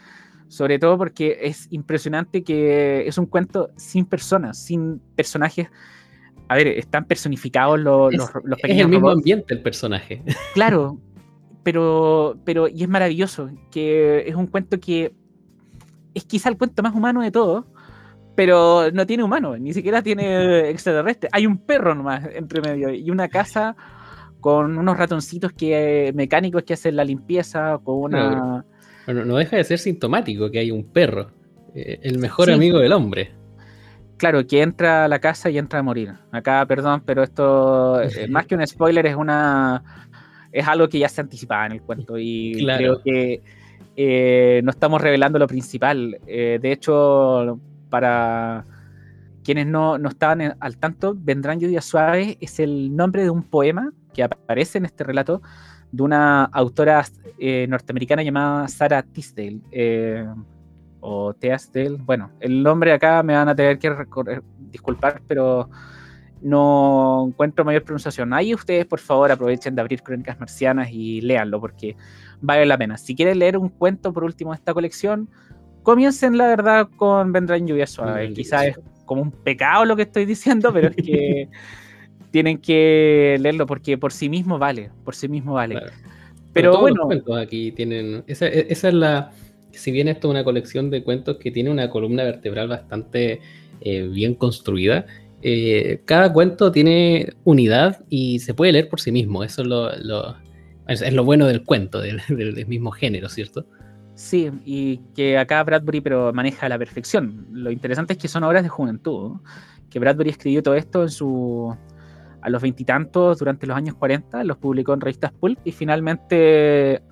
Sobre 0.48 0.78
todo 0.78 0.96
porque 0.96 1.38
es 1.42 1.66
impresionante 1.70 2.44
que 2.44 3.06
es 3.06 3.18
un 3.18 3.26
cuento 3.26 3.70
sin 3.76 4.06
personas, 4.06 4.58
sin 4.58 5.00
personajes. 5.16 5.68
A 6.48 6.54
ver, 6.54 6.68
están 6.68 7.04
personificados 7.04 7.80
los, 7.80 8.14
los, 8.14 8.30
pequeños. 8.30 8.62
Es 8.62 8.80
el 8.80 8.88
mismo 8.88 9.10
ambiente 9.10 9.54
el 9.54 9.62
personaje. 9.62 10.22
Claro, 10.54 11.00
pero, 11.66 12.38
pero, 12.44 12.68
y 12.68 12.84
es 12.84 12.88
maravilloso, 12.88 13.50
que 13.72 14.22
es 14.28 14.36
un 14.36 14.46
cuento 14.46 14.78
que 14.78 15.12
es 16.14 16.24
quizá 16.24 16.48
el 16.48 16.56
cuento 16.56 16.80
más 16.80 16.94
humano 16.94 17.22
de 17.22 17.32
todos, 17.32 17.64
pero 18.36 18.92
no 18.92 19.04
tiene 19.04 19.24
humano, 19.24 19.58
ni 19.58 19.74
siquiera 19.74 20.00
tiene 20.00 20.70
extraterrestre. 20.70 21.28
Hay 21.32 21.44
un 21.44 21.58
perro 21.58 21.92
nomás 21.96 22.24
entre 22.32 22.60
medio 22.60 22.94
y 22.94 23.10
una 23.10 23.26
casa 23.26 23.74
con 24.38 24.78
unos 24.78 24.96
ratoncitos 24.96 25.52
que, 25.54 26.12
mecánicos 26.14 26.62
que 26.62 26.74
hacen 26.74 26.94
la 26.94 27.02
limpieza, 27.02 27.80
con 27.82 28.14
una... 28.14 28.64
Bueno, 29.06 29.24
no 29.24 29.36
deja 29.36 29.56
de 29.56 29.64
ser 29.64 29.80
sintomático 29.80 30.48
que 30.52 30.60
hay 30.60 30.70
un 30.70 30.84
perro, 30.84 31.32
eh, 31.74 31.98
el 32.00 32.20
mejor 32.20 32.48
amigo 32.48 32.78
del 32.78 32.92
hombre. 32.92 33.32
Claro, 34.18 34.46
que 34.46 34.62
entra 34.62 35.06
a 35.06 35.08
la 35.08 35.18
casa 35.18 35.50
y 35.50 35.58
entra 35.58 35.80
a 35.80 35.82
morir. 35.82 36.14
Acá, 36.30 36.64
perdón, 36.66 37.02
pero 37.04 37.24
esto, 37.24 38.00
eh, 38.00 38.28
más 38.30 38.46
que 38.46 38.54
un 38.54 38.64
spoiler, 38.64 39.04
es 39.06 39.16
una 39.16 40.05
es 40.58 40.66
algo 40.66 40.88
que 40.88 40.98
ya 40.98 41.08
se 41.08 41.20
anticipaba 41.20 41.66
en 41.66 41.72
el 41.72 41.82
cuento 41.82 42.18
y 42.18 42.54
creo 42.76 43.02
que 43.02 43.42
eh, 43.96 44.60
no 44.64 44.70
estamos 44.70 45.00
revelando 45.00 45.38
lo 45.38 45.46
principal. 45.46 46.18
de 46.26 46.72
hecho, 46.72 47.58
para 47.88 48.64
quienes 49.46 49.66
no, 49.68 49.96
estaban 50.08 50.56
al 50.58 50.76
tanto, 50.76 51.14
Vendrán 51.16 51.60
lluvias 51.60 51.84
suaves 51.84 52.36
es 52.40 52.58
el 52.58 52.94
nombre 52.96 53.22
de 53.22 53.30
un 53.30 53.44
poema 53.44 53.92
que 54.12 54.24
aparece 54.24 54.78
en 54.78 54.86
este 54.86 55.04
relato 55.04 55.40
de 55.92 56.02
una 56.02 56.44
autora 56.46 57.04
eh, 57.38 57.66
norteamericana 57.68 58.24
llamada 58.24 58.66
Sarah 58.66 59.02
Tisdale. 59.04 59.60
Eh, 59.70 60.26
o 60.98 61.32
Teasdale. 61.34 61.98
Bueno, 62.00 62.32
el 62.40 62.60
nombre 62.64 62.92
acá 62.92 63.22
me 63.22 63.34
van 63.34 63.48
a 63.48 63.54
tener 63.54 63.78
que 63.78 63.94
disculpar, 64.72 65.22
pero 65.28 65.70
no 66.46 67.26
encuentro 67.28 67.64
mayor 67.64 67.82
pronunciación. 67.82 68.32
Ahí 68.32 68.54
ustedes, 68.54 68.86
por 68.86 69.00
favor, 69.00 69.32
aprovechen 69.32 69.74
de 69.74 69.80
abrir 69.80 70.02
Crónicas 70.02 70.38
Marcianas 70.38 70.90
y 70.92 71.20
léanlo, 71.20 71.60
porque 71.60 71.96
vale 72.40 72.64
la 72.66 72.78
pena. 72.78 72.96
Si 72.96 73.16
quieren 73.16 73.40
leer 73.40 73.58
un 73.58 73.68
cuento, 73.68 74.12
por 74.12 74.22
último, 74.22 74.52
de 74.52 74.56
esta 74.56 74.72
colección, 74.72 75.28
comiencen, 75.82 76.38
la 76.38 76.46
verdad, 76.46 76.88
con 76.96 77.32
Vendrán 77.32 77.66
Lluvia 77.66 77.88
Suave. 77.88 78.32
Quizás 78.32 78.66
es 78.66 78.78
como 79.04 79.22
un 79.22 79.32
pecado 79.32 79.84
lo 79.84 79.96
que 79.96 80.02
estoy 80.02 80.24
diciendo, 80.24 80.72
pero 80.72 80.88
es 80.88 80.96
que 80.96 81.48
tienen 82.30 82.58
que 82.58 83.38
leerlo 83.40 83.66
porque 83.66 83.98
por 83.98 84.12
sí 84.12 84.28
mismo 84.28 84.56
vale, 84.58 84.90
por 85.04 85.16
sí 85.16 85.28
mismo 85.28 85.54
vale. 85.54 85.80
Pero, 86.52 86.78
bueno. 86.78 86.96
Los 86.98 87.06
cuentos 87.06 87.38
aquí 87.38 87.72
tienen. 87.72 88.22
Esa, 88.28 88.46
e, 88.46 88.66
esa, 88.70 88.88
es 88.88 88.94
la. 88.94 89.32
Si 89.72 89.90
bien 89.90 90.06
esto 90.06 90.28
es 90.28 90.30
una 90.30 90.44
colección 90.44 90.90
de 90.90 91.02
cuentos 91.02 91.38
que 91.38 91.50
tiene 91.50 91.70
una 91.70 91.90
columna 91.90 92.22
vertebral 92.22 92.68
bastante 92.68 93.40
eh, 93.80 94.08
bien 94.08 94.34
construida, 94.34 95.06
eh, 95.42 96.00
cada 96.04 96.32
cuento 96.32 96.72
tiene 96.72 97.32
unidad 97.44 98.04
y 98.08 98.38
se 98.40 98.54
puede 98.54 98.72
leer 98.72 98.88
por 98.88 99.00
sí 99.00 99.12
mismo. 99.12 99.44
Eso 99.44 99.62
es 99.62 99.68
lo, 99.68 100.36
es, 100.88 101.12
lo 101.12 101.24
bueno 101.24 101.46
del 101.46 101.64
cuento, 101.64 102.00
del, 102.00 102.20
del 102.28 102.66
mismo 102.66 102.90
género, 102.90 103.28
¿cierto? 103.28 103.66
Sí, 104.14 104.50
y 104.64 104.98
que 105.14 105.36
acá 105.36 105.62
Bradbury 105.62 106.00
pero 106.00 106.32
maneja 106.32 106.66
a 106.66 106.68
la 106.70 106.78
perfección. 106.78 107.46
Lo 107.52 107.70
interesante 107.70 108.14
es 108.14 108.18
que 108.18 108.28
son 108.28 108.44
obras 108.44 108.62
de 108.62 108.70
juventud, 108.70 109.40
que 109.90 109.98
Bradbury 109.98 110.30
escribió 110.30 110.62
todo 110.62 110.74
esto 110.74 111.02
en 111.02 111.10
su 111.10 111.76
a 112.40 112.48
los 112.48 112.62
veintitantos 112.62 113.38
durante 113.38 113.66
los 113.66 113.76
años 113.76 113.96
40, 113.96 114.44
los 114.44 114.56
publicó 114.56 114.94
en 114.94 115.00
revistas 115.00 115.32
Pulp 115.32 115.58
y 115.64 115.72
finalmente 115.72 117.02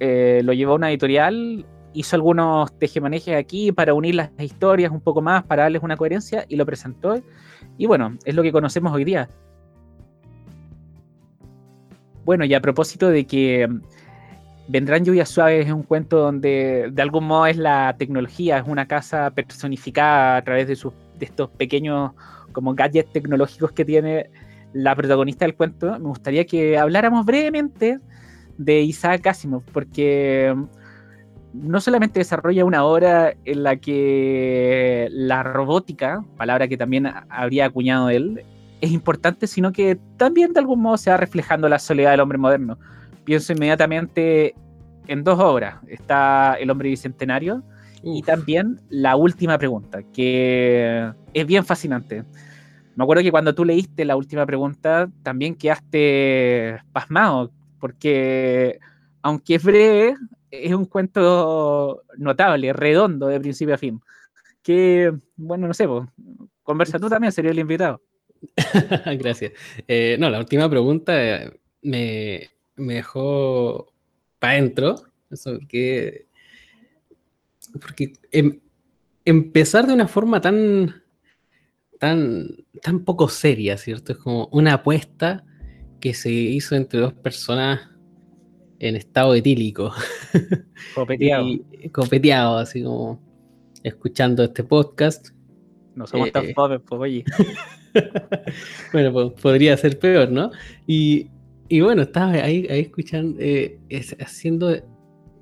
eh, 0.00 0.40
lo 0.42 0.52
llevó 0.52 0.72
a 0.72 0.76
una 0.76 0.90
editorial, 0.90 1.64
hizo 1.98 2.16
algunos 2.16 2.76
tejemanejes 2.78 3.36
aquí 3.36 3.72
para 3.72 3.94
unir 3.94 4.14
las 4.14 4.30
historias 4.38 4.92
un 4.92 5.00
poco 5.00 5.22
más, 5.22 5.44
para 5.44 5.64
darles 5.64 5.82
una 5.82 5.96
coherencia 5.96 6.44
y 6.48 6.56
lo 6.56 6.66
presentó. 6.66 7.20
Y 7.78 7.86
bueno, 7.86 8.16
es 8.24 8.34
lo 8.34 8.42
que 8.42 8.52
conocemos 8.52 8.92
hoy 8.92 9.04
día. 9.04 9.28
Bueno, 12.24 12.44
y 12.44 12.54
a 12.54 12.60
propósito 12.60 13.08
de 13.08 13.24
que 13.24 13.68
Vendrán 14.68 15.04
lluvias 15.04 15.28
suaves 15.28 15.66
es 15.66 15.72
un 15.72 15.84
cuento 15.84 16.18
donde 16.18 16.90
de 16.92 17.02
algún 17.02 17.24
modo 17.24 17.46
es 17.46 17.56
la 17.56 17.94
tecnología, 17.96 18.58
es 18.58 18.64
una 18.66 18.86
casa 18.86 19.30
personificada 19.30 20.38
a 20.38 20.42
través 20.42 20.66
de, 20.66 20.74
sus, 20.74 20.92
de 21.18 21.26
estos 21.26 21.50
pequeños 21.50 22.10
como 22.50 22.74
gadgets 22.74 23.12
tecnológicos 23.12 23.70
que 23.70 23.84
tiene 23.84 24.28
la 24.72 24.96
protagonista 24.96 25.44
del 25.44 25.54
cuento. 25.54 25.92
Me 26.00 26.08
gustaría 26.08 26.44
que 26.46 26.76
habláramos 26.76 27.24
brevemente 27.24 28.00
de 28.58 28.80
Isaac 28.80 29.28
Asimov, 29.28 29.62
porque 29.72 30.52
no 31.62 31.80
solamente 31.80 32.20
desarrolla 32.20 32.64
una 32.64 32.84
obra 32.84 33.34
en 33.44 33.62
la 33.62 33.76
que 33.76 35.08
la 35.10 35.42
robótica, 35.42 36.24
palabra 36.36 36.68
que 36.68 36.76
también 36.76 37.08
habría 37.28 37.66
acuñado 37.66 38.10
él, 38.10 38.42
es 38.80 38.90
importante, 38.90 39.46
sino 39.46 39.72
que 39.72 39.98
también 40.16 40.52
de 40.52 40.60
algún 40.60 40.80
modo 40.80 40.96
se 40.98 41.10
va 41.10 41.16
reflejando 41.16 41.68
la 41.68 41.78
soledad 41.78 42.10
del 42.10 42.20
hombre 42.20 42.38
moderno 42.38 42.78
pienso 43.26 43.52
inmediatamente 43.52 44.54
en 45.06 45.22
dos 45.22 45.38
obras. 45.38 45.76
Está 45.88 46.54
El 46.58 46.70
hombre 46.70 46.88
bicentenario 46.88 47.62
y 48.02 48.22
también 48.22 48.80
La 48.88 49.16
última 49.16 49.58
pregunta, 49.58 50.02
que 50.14 51.12
es 51.34 51.46
bien 51.46 51.66
fascinante. 51.66 52.24
Me 52.94 53.04
acuerdo 53.04 53.22
que 53.22 53.30
cuando 53.30 53.54
tú 53.54 53.66
leíste 53.66 54.06
la 54.06 54.16
última 54.16 54.46
pregunta, 54.46 55.10
también 55.22 55.54
quedaste 55.54 56.78
pasmado, 56.92 57.50
porque 57.78 58.78
aunque 59.20 59.56
es 59.56 59.62
breve, 59.62 60.14
es 60.62 60.72
un 60.72 60.86
cuento 60.86 62.02
notable, 62.18 62.72
redondo 62.72 63.28
de 63.28 63.40
principio 63.40 63.74
a 63.74 63.78
fin. 63.78 64.00
Que, 64.62 65.12
bueno, 65.36 65.66
no 65.68 65.74
sé, 65.74 65.86
conversa 66.62 66.98
tú 66.98 67.08
también, 67.08 67.32
sería 67.32 67.50
el 67.50 67.58
invitado. 67.58 68.02
Gracias. 69.18 69.52
Eh, 69.86 70.16
no, 70.18 70.30
la 70.30 70.38
última 70.38 70.68
pregunta 70.68 71.12
me, 71.82 72.50
me 72.76 72.94
dejó 72.94 73.92
para 74.38 74.54
adentro. 74.54 74.96
Porque, 75.28 76.26
porque 77.80 78.12
em, 78.30 78.60
empezar 79.24 79.86
de 79.86 79.92
una 79.92 80.06
forma 80.06 80.40
tan, 80.40 81.02
tan, 81.98 82.48
tan 82.82 83.04
poco 83.04 83.28
seria, 83.28 83.76
¿cierto? 83.76 84.12
Es 84.12 84.18
como 84.18 84.48
una 84.52 84.74
apuesta 84.74 85.44
que 86.00 86.14
se 86.14 86.30
hizo 86.30 86.76
entre 86.76 87.00
dos 87.00 87.12
personas 87.12 87.90
en 88.78 88.96
estado 88.96 89.34
etílico. 89.34 89.92
Copeteado. 90.94 91.46
copeteado, 91.92 92.58
así 92.58 92.82
como 92.82 93.20
escuchando 93.82 94.44
este 94.44 94.64
podcast. 94.64 95.28
No 95.94 96.06
somos 96.06 96.30
tan 96.32 96.46
eh, 96.46 96.52
pobres, 96.54 96.80
pues 96.86 97.00
oye. 97.00 97.24
bueno, 98.92 99.12
pues, 99.12 99.32
podría 99.40 99.76
ser 99.76 99.98
peor, 99.98 100.30
¿no? 100.30 100.50
Y, 100.86 101.28
bueno, 101.80 102.02
estaba 102.02 102.32
ahí, 102.32 102.66
ahí 102.68 102.80
escuchando, 102.80 103.38
eh, 103.40 103.78
haciendo, 104.20 104.76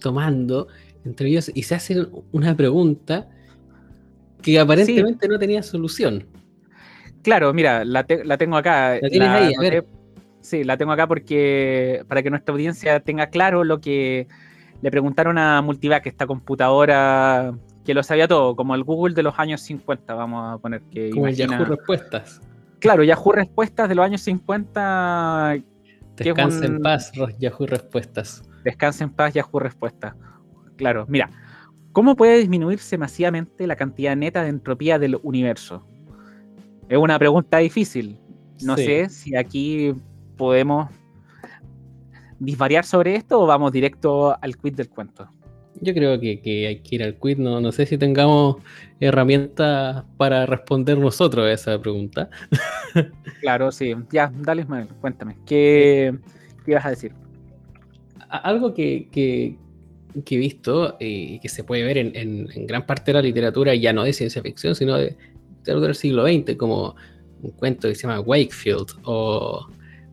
tomando 0.00 0.69
entre 1.05 1.29
ellos 1.29 1.50
y 1.55 1.62
se 1.64 1.75
hacen 1.75 2.09
una 2.33 2.57
pregunta 2.57 3.29
que 4.43 4.59
aparentemente 4.59 5.26
no 5.29 5.38
tenía 5.38 5.62
solución. 5.62 6.26
Claro, 7.23 7.53
mira, 7.55 7.85
la, 7.85 8.05
tengo 8.05 8.57
acá. 8.57 8.99
La 9.00 9.09
tienes 9.09 9.29
ahí, 9.29 9.53
a 9.59 9.61
ver. 9.61 9.87
Sí, 10.45 10.63
la 10.63 10.77
tengo 10.77 10.93
acá 10.93 11.07
porque 11.07 12.05
para 12.07 12.23
que 12.23 12.29
nuestra 12.29 12.53
audiencia 12.53 13.01
tenga 13.01 13.29
claro 13.29 13.65
lo 13.65 13.81
que 13.81 14.29
le 14.83 14.91
preguntaron 14.91 15.39
a 15.39 15.63
Multivac, 15.63 16.07
esta 16.07 16.27
computadora 16.27 17.55
que 17.83 17.95
lo 17.95 18.03
sabía 18.03 18.29
todo, 18.29 18.55
como 18.55 18.75
el 18.75 18.85
Google 18.85 19.15
de 19.15 19.23
los 19.23 19.39
años 19.39 19.63
50, 19.63 20.13
vamos 20.13 20.55
a 20.55 20.59
poner 20.59 20.83
que. 20.91 21.09
Como 21.09 21.29
el 21.29 21.35
Yahoo 21.35 21.65
Respuestas. 21.65 22.43
Claro, 22.79 23.03
Yahoo 23.03 23.33
Respuestas 23.33 23.89
de 23.89 23.95
los 23.95 24.05
años 24.05 24.21
50. 24.21 25.57
Descansa 26.15 26.67
en 26.67 26.83
paz, 26.83 27.11
Yahoo 27.39 27.67
Respuestas. 27.67 28.43
Descansa 28.65 29.05
en 29.05 29.11
paz, 29.11 29.33
Yahoo 29.33 29.61
Respuestas. 29.61 30.15
Claro, 30.77 31.07
mira, 31.09 31.31
¿cómo 31.93 32.17
puede 32.17 32.37
disminuirse 32.37 32.99
masivamente 32.99 33.67
la 33.67 33.77
cantidad 33.77 34.15
neta 34.15 34.43
de 34.43 34.51
entropía 34.51 34.99
del 34.99 35.19
universo? 35.23 35.87
Es 36.91 36.99
una 36.99 37.19
pregunta 37.19 37.57
difícil. 37.57 38.19
No 38.63 38.77
sé 38.77 39.09
si 39.09 39.35
aquí 39.35 39.95
podemos 40.37 40.88
disvariar 42.38 42.85
sobre 42.85 43.17
esto 43.17 43.41
o 43.41 43.47
vamos 43.47 43.73
directo 43.73 44.37
al 44.41 44.57
quiz 44.57 44.76
del 44.76 44.88
cuento. 44.88 45.29
Yo 45.81 45.93
creo 45.93 46.21
que, 46.21 46.67
hay 46.67 46.81
que 46.81 46.95
ir 46.95 47.03
al 47.03 47.17
quiz. 47.17 47.38
No, 47.38 47.61
no 47.61 47.73
sé 47.73 47.87
si 47.87 47.99
tengamos 47.99 48.57
herramientas 49.00 50.05
para 50.17 50.47
responder 50.47 50.99
nosotros 50.99 51.47
a 51.47 51.53
esa 51.53 51.81
pregunta. 51.81 52.31
claro, 53.41 53.73
sí. 53.73 53.95
Ya, 54.11 54.33
dale 54.41 54.62
Ismael, 54.62 54.88
cuéntame. 55.00 55.37
¿Qué, 55.45 56.14
qué 56.64 56.71
ibas 56.71 56.87
a 56.87 56.91
decir? 56.91 57.12
Algo 58.29 58.73
que, 58.73 59.09
he 59.12 60.37
visto 60.37 60.97
y 61.00 61.38
que 61.41 61.49
se 61.49 61.64
puede 61.64 61.83
ver 61.85 61.99
en, 61.99 62.47
gran 62.67 62.87
parte 62.87 63.11
de 63.11 63.14
la 63.14 63.23
literatura, 63.23 63.75
ya 63.75 63.93
no 63.93 64.05
de 64.05 64.12
ciencia 64.12 64.43
ficción, 64.43 64.75
sino 64.75 64.97
de, 64.97 65.17
del 65.64 65.95
siglo 65.95 66.26
XX, 66.26 66.57
como 66.57 66.95
un 67.43 67.50
cuento 67.50 67.88
que 67.88 67.95
se 67.95 68.07
llama 68.07 68.21
Wakefield 68.21 68.93
o, 69.05 69.67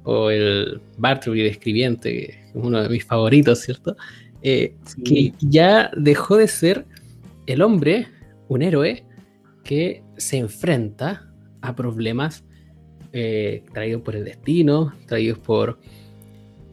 el 0.05 0.81
Bartleby 0.97 1.43
describiente, 1.43 2.11
que 2.11 2.25
es 2.25 2.51
uno 2.53 2.81
de 2.81 2.89
mis 2.89 3.05
favoritos, 3.05 3.59
¿cierto? 3.59 3.95
Eh, 4.41 4.75
que 5.05 5.33
ya 5.39 5.91
dejó 5.95 6.37
de 6.37 6.47
ser 6.47 6.85
el 7.45 7.61
hombre, 7.61 8.07
un 8.47 8.61
héroe, 8.61 9.05
que 9.63 10.03
se 10.17 10.37
enfrenta 10.37 11.31
a 11.61 11.75
problemas 11.75 12.43
eh, 13.13 13.63
traídos 13.73 14.01
por 14.01 14.15
el 14.15 14.25
destino, 14.25 14.93
traídos 15.05 15.37
por, 15.39 15.79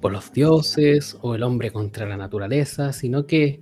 por 0.01 0.13
los 0.13 0.33
dioses 0.33 1.19
o 1.21 1.35
el 1.35 1.43
hombre 1.43 1.71
contra 1.71 2.07
la 2.07 2.17
naturaleza, 2.17 2.93
sino 2.93 3.27
que 3.27 3.61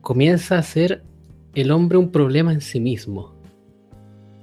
comienza 0.00 0.58
a 0.58 0.62
ser 0.62 1.02
el 1.54 1.70
hombre 1.70 1.98
un 1.98 2.12
problema 2.12 2.52
en 2.52 2.60
sí 2.60 2.78
mismo. 2.78 3.34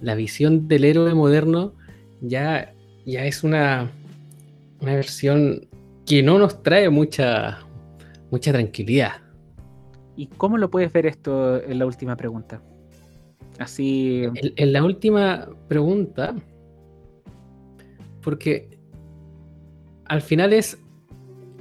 La 0.01 0.15
visión 0.15 0.67
del 0.67 0.85
héroe 0.85 1.13
moderno 1.13 1.75
ya, 2.21 2.73
ya 3.05 3.25
es 3.25 3.43
una, 3.43 3.91
una 4.81 4.95
versión 4.95 5.67
que 6.05 6.23
no 6.23 6.39
nos 6.39 6.61
trae 6.63 6.89
mucha, 6.89 7.59
mucha 8.31 8.51
tranquilidad. 8.51 9.13
¿Y 10.15 10.27
cómo 10.27 10.57
lo 10.57 10.69
puedes 10.69 10.91
ver 10.91 11.05
esto 11.05 11.61
en 11.63 11.79
la 11.79 11.85
última 11.85 12.15
pregunta? 12.15 12.61
Así. 13.59 14.23
En, 14.55 14.73
la 14.73 14.83
última 14.83 15.47
pregunta, 15.67 16.35
porque 18.21 18.77
al 20.05 20.21
final 20.21 20.53
es. 20.53 20.77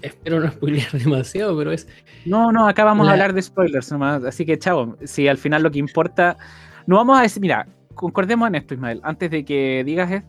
Espero 0.02 0.40
no 0.40 0.50
spoilear 0.50 0.90
demasiado, 0.92 1.56
pero 1.56 1.72
es. 1.72 1.86
No, 2.24 2.50
no, 2.52 2.66
acá 2.66 2.84
vamos 2.84 3.06
a 3.06 3.12
hablar 3.12 3.34
de 3.34 3.42
spoilers 3.42 3.92
nomás. 3.92 4.24
Así 4.24 4.46
que, 4.46 4.58
chavo, 4.58 4.96
si 5.04 5.28
al 5.28 5.36
final 5.36 5.62
lo 5.62 5.70
que 5.70 5.78
importa. 5.78 6.38
No 6.86 6.96
vamos 6.96 7.18
a 7.18 7.22
decir. 7.22 7.40
Mira, 7.40 7.68
concordemos 7.94 8.48
en 8.48 8.54
esto, 8.54 8.74
Ismael. 8.74 9.00
Antes 9.02 9.30
de 9.30 9.44
que 9.44 9.84
digas 9.84 10.22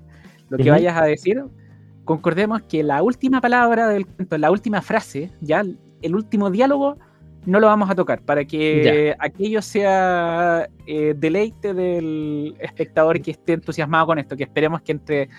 lo 0.50 0.58
que 0.58 0.70
vayas 0.70 0.98
a 1.02 1.06
decir, 1.06 1.42
concordemos 2.12 2.62
que 2.64 2.84
la 2.84 3.02
última 3.02 3.40
palabra 3.40 3.88
del 3.88 4.06
cuento, 4.06 4.38
la 4.38 4.52
última 4.52 4.82
frase, 4.82 5.32
ya 5.40 5.64
el 6.02 6.14
último 6.14 6.52
diálogo 6.52 6.98
no 7.46 7.62
lo 7.62 7.68
vamos 7.68 7.90
a 7.90 7.96
tocar 7.96 8.22
para 8.22 8.44
que 8.44 9.16
aquello 9.18 9.62
sea 9.62 10.68
eh, 10.86 11.14
deleite 11.18 11.74
del 11.74 12.54
espectador 12.60 13.22
que 13.22 13.32
esté 13.32 13.54
entusiasmado 13.54 14.08
con 14.08 14.20
esto, 14.20 14.36
que 14.36 14.44
esperemos 14.44 14.82
que 14.82 14.92
entre 14.92 15.30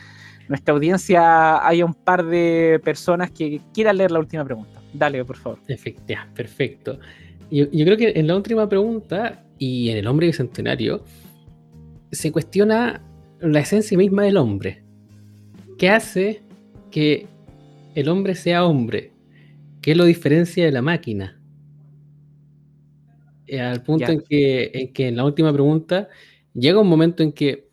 nuestra 0.48 0.72
audiencia 0.72 1.66
haya 1.66 1.84
un 1.84 1.92
par 1.92 2.24
de 2.24 2.80
personas 2.82 3.30
que 3.30 3.60
quieran 3.74 3.98
leer 3.98 4.10
la 4.10 4.20
última 4.20 4.42
pregunta. 4.42 4.80
Dale, 4.94 5.22
por 5.26 5.36
favor. 5.36 5.58
Perfecto, 5.66 6.14
perfecto. 6.34 6.98
Yo, 7.50 7.66
yo 7.70 7.84
creo 7.84 7.98
que 7.98 8.12
en 8.18 8.26
la 8.28 8.34
última 8.34 8.66
pregunta 8.66 9.44
y 9.58 9.90
en 9.90 9.98
el 9.98 10.06
hombre 10.06 10.26
bicentenario 10.26 11.04
se 12.10 12.32
cuestiona 12.32 13.02
la 13.40 13.60
esencia 13.60 13.98
misma 13.98 14.22
del 14.22 14.38
hombre. 14.38 14.82
¿Qué 15.76 15.90
hace 15.90 16.42
que 16.92 17.26
el 17.96 18.08
hombre 18.08 18.36
sea 18.36 18.64
hombre? 18.64 19.10
¿Qué 19.80 19.96
lo 19.96 20.04
diferencia 20.04 20.64
de 20.64 20.70
la 20.70 20.82
máquina? 20.82 21.40
Eh, 23.48 23.60
al 23.60 23.82
punto 23.82 24.12
en 24.12 24.20
que, 24.20 24.70
en 24.72 24.92
que, 24.92 25.08
en 25.08 25.16
la 25.16 25.24
última 25.24 25.52
pregunta 25.52 26.08
llega 26.54 26.80
un 26.80 26.88
momento 26.88 27.24
en 27.24 27.32
que 27.32 27.68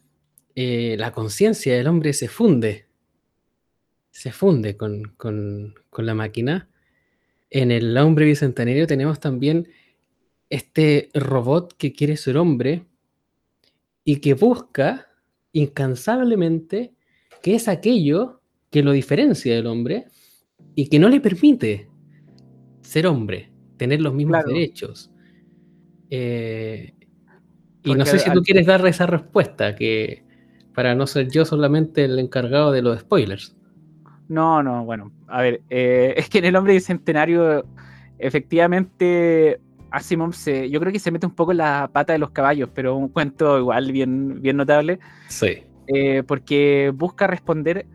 eh, 0.56 0.96
la 0.98 1.12
conciencia 1.12 1.76
del 1.76 1.88
hombre 1.88 2.14
se 2.14 2.28
funde, 2.28 2.88
se 4.12 4.32
funde 4.32 4.76
con, 4.76 5.14
la 5.98 6.16
máquina. 6.16 6.70
En 7.50 7.72
el 7.72 7.98
hombre 7.98 8.26
bicentenario 8.26 8.88
tenemos 8.88 9.20
también 9.20 9.70
este 10.50 11.10
robot 11.14 11.76
que 11.78 11.94
quiere 11.94 12.18
ser 12.18 12.38
hombre 12.38 12.86
y 14.04 14.18
que 14.18 14.34
busca 14.34 15.08
incansablemente 15.52 16.94
qué 17.42 17.56
es 17.56 17.68
aquello 17.68 18.39
que 18.70 18.84
lo 18.84 18.92
diferencia 18.92 19.56
del 19.56 19.68
hombre 19.68 20.06
y 20.76 20.88
que 20.88 21.00
no 21.00 21.10
le 21.10 21.20
permite 21.20 21.90
ser 22.82 23.08
hombre, 23.08 23.52
tener 23.78 24.02
los 24.02 24.14
mismos 24.14 24.44
derechos. 24.46 25.12
Eh, 26.10 26.94
y 27.84 27.94
no 27.94 28.06
sé 28.06 28.20
si 28.20 28.32
tú 28.32 28.42
quieres 28.42 28.66
dar 28.66 28.86
esa 28.86 29.06
respuesta, 29.06 29.76
que 29.76 30.24
para 30.74 30.96
no 30.96 31.08
ser 31.08 31.30
yo 31.30 31.46
solamente 31.46 32.06
el 32.06 32.20
encargado 32.20 32.72
de 32.72 32.82
los 32.82 33.00
spoilers. 33.00 33.56
No, 34.28 34.62
no, 34.62 34.86
bueno, 34.86 35.12
a 35.28 35.42
ver, 35.42 35.62
eh, 35.70 36.14
es 36.16 36.30
que 36.30 36.38
en 36.40 36.46
el 36.46 36.56
hombre 36.56 36.74
bicentenario, 36.74 37.66
efectivamente, 38.20 39.60
Asimov 39.92 40.34
se, 40.34 40.70
yo 40.70 40.80
creo 40.80 40.94
que 40.94 41.00
se 41.00 41.12
mete 41.12 41.26
un 41.26 41.34
poco 41.34 41.52
en 41.52 41.58
la 41.58 41.90
pata 41.92 42.14
de 42.14 42.20
los 42.20 42.30
caballos, 42.30 42.70
pero 42.74 42.96
un 42.96 43.10
cuento 43.10 43.58
igual 43.58 43.92
bien, 43.92 44.42
bien 44.42 44.58
notable. 44.58 45.00
Sí. 45.28 45.64
Eh, 45.88 46.22
porque 46.28 46.92
busca 46.94 47.26
responder 47.26 47.88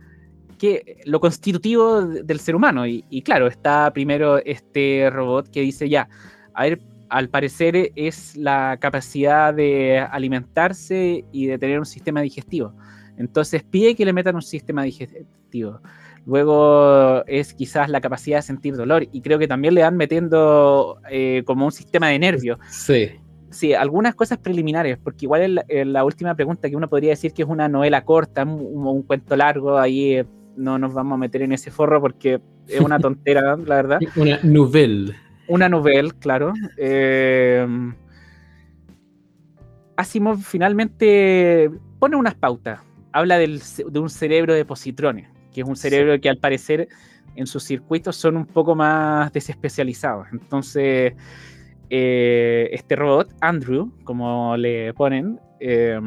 lo 1.05 1.21
constitutivo 1.21 2.03
del 2.03 2.41
ser 2.41 2.57
humano. 2.57 2.87
Y, 2.87 3.23
claro, 3.23 3.47
está 3.47 3.93
primero 3.93 4.39
este 4.39 5.11
robot 5.11 5.49
que 5.51 5.61
dice 5.61 5.89
ya, 5.89 6.09
a 6.53 6.65
ver, 6.65 6.81
al 7.09 7.29
parecer 7.29 7.93
es 7.95 8.37
la 8.37 8.79
capacidad 8.81 9.55
de 9.55 9.99
alimentarse 9.99 11.25
y 11.33 11.47
de 11.47 11.59
tener 11.59 11.79
un 11.79 11.87
sistema 11.87 12.21
digestivo. 12.23 12.75
Entonces 13.17 13.63
pide 13.63 13.95
que 13.95 14.05
le 14.05 14.13
metan 14.13 14.35
un 14.35 14.43
sistema 14.43 14.83
digestivo. 14.83 15.81
Luego 16.27 17.25
es 17.27 17.53
quizás 17.53 17.89
la 17.89 18.01
capacidad 18.01 18.39
de 18.39 18.43
sentir 18.43 18.77
dolor 18.77 19.07
y 19.13 19.21
creo 19.21 19.39
que 19.39 19.47
también 19.47 19.75
le 19.75 19.83
van 19.83 19.97
metiendo 19.97 20.99
eh, 21.11 21.43
como 21.47 21.67
un 21.67 21.73
sistema 21.73 22.09
de 22.09 22.19
nervios. 22.19 22.59
Sí. 22.71 23.11
Sí, 23.51 23.73
algunas 23.73 24.17
cosas 24.17 24.39
preliminares, 24.39 24.99
porque 24.99 25.27
igual 25.27 25.65
en 25.69 25.93
la, 25.93 26.05
última 26.05 26.35
pregunta 26.35 26.69
que 26.69 26.75
uno 26.75 26.89
podría 26.89 27.11
decir 27.11 27.33
que 27.33 27.43
es 27.43 27.49
una 27.49 27.69
novela 27.69 28.05
corta, 28.05 28.43
un, 28.43 28.85
un 28.85 29.03
cuento 29.05 29.37
largo, 29.37 29.79
ahí 29.79 30.15
eh, 30.15 30.27
no 30.57 30.79
nos 30.79 30.95
vamos 30.95 31.17
a 31.17 31.19
meter 31.19 31.43
en 31.43 31.53
ese 31.53 31.71
forro 31.71 32.01
porque 32.01 32.41
es 32.69 32.81
una 32.81 32.99
tontera, 32.99 33.57
la 33.67 33.77
verdad. 33.77 34.01
Una 34.17 34.39
novela. 34.43 35.15
Una 35.49 35.69
novela, 35.69 36.11
claro. 36.19 36.53
Eh, 36.77 37.67
Asimov 39.97 40.43
finalmente 40.43 41.71
pone 41.99 42.17
unas 42.17 42.35
pautas. 42.35 42.81
Habla 43.13 43.39
de 43.39 43.61
un 44.01 44.11
cerebro 44.11 44.55
de 44.55 44.65
positrones, 44.65 45.29
que 45.53 45.61
es 45.61 45.69
un 45.69 45.77
cerebro 45.77 46.21
que 46.21 46.29
al 46.29 46.39
parecer 46.39 46.89
en 47.37 47.47
sus 47.47 47.63
circuitos 47.63 48.17
son 48.17 48.37
un 48.37 48.47
poco 48.47 48.75
más 48.75 49.33
desespecializados. 49.33 50.27
Entonces, 50.33 51.15
eh, 51.91 52.69
este 52.73 52.97
robot, 52.97 53.33
Andrew, 53.41 53.93
como 54.05 54.57
le 54.57 54.93
ponen, 54.95 55.39
eh, 55.61 56.01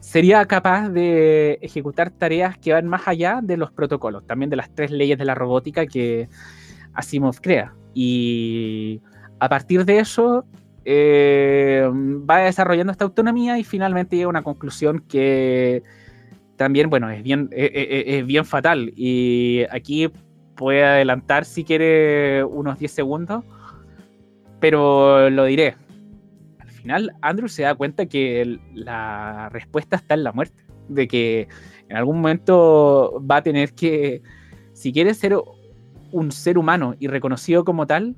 sería 0.00 0.44
capaz 0.46 0.88
de 0.88 1.58
ejecutar 1.62 2.10
tareas 2.10 2.58
que 2.58 2.72
van 2.72 2.86
más 2.86 3.06
allá 3.06 3.40
de 3.42 3.56
los 3.56 3.70
protocolos, 3.70 4.26
también 4.26 4.50
de 4.50 4.56
las 4.56 4.74
tres 4.74 4.90
leyes 4.90 5.18
de 5.18 5.24
la 5.24 5.34
robótica 5.34 5.86
que 5.86 6.28
Asimov 6.94 7.40
crea. 7.40 7.74
Y 7.94 9.00
a 9.38 9.48
partir 9.48 9.84
de 9.84 9.98
eso 9.98 10.44
eh, 10.84 11.88
va 12.28 12.38
desarrollando 12.38 12.90
esta 12.90 13.04
autonomía 13.04 13.58
y 13.58 13.64
finalmente 13.64 14.16
llega 14.16 14.26
a 14.26 14.30
una 14.30 14.42
conclusión 14.42 15.00
que 15.00 15.82
también, 16.56 16.90
bueno, 16.90 17.08
es 17.10 17.22
bien, 17.22 17.48
es, 17.52 17.70
e, 17.70 17.82
e, 17.82 18.18
es 18.18 18.26
bien 18.26 18.44
fatal. 18.44 18.92
Y 18.96 19.64
aquí 19.70 20.10
puede 20.56 20.84
adelantar 20.84 21.44
si 21.44 21.64
quiere 21.64 22.44
unos 22.44 22.78
10 22.78 22.90
segundos, 22.90 23.44
pero 24.60 25.30
lo 25.30 25.44
diré. 25.44 25.74
Al 26.80 26.82
final, 26.82 27.12
Andrew 27.20 27.48
se 27.48 27.64
da 27.64 27.74
cuenta 27.74 28.06
que 28.06 28.58
la 28.72 29.50
respuesta 29.50 29.96
está 29.96 30.14
en 30.14 30.24
la 30.24 30.32
muerte, 30.32 30.64
de 30.88 31.06
que 31.06 31.46
en 31.90 31.96
algún 31.98 32.22
momento 32.22 33.22
va 33.30 33.36
a 33.36 33.42
tener 33.42 33.74
que, 33.74 34.22
si 34.72 34.90
quiere 34.90 35.12
ser 35.12 35.36
un 36.10 36.32
ser 36.32 36.56
humano 36.56 36.96
y 36.98 37.08
reconocido 37.08 37.66
como 37.66 37.86
tal, 37.86 38.16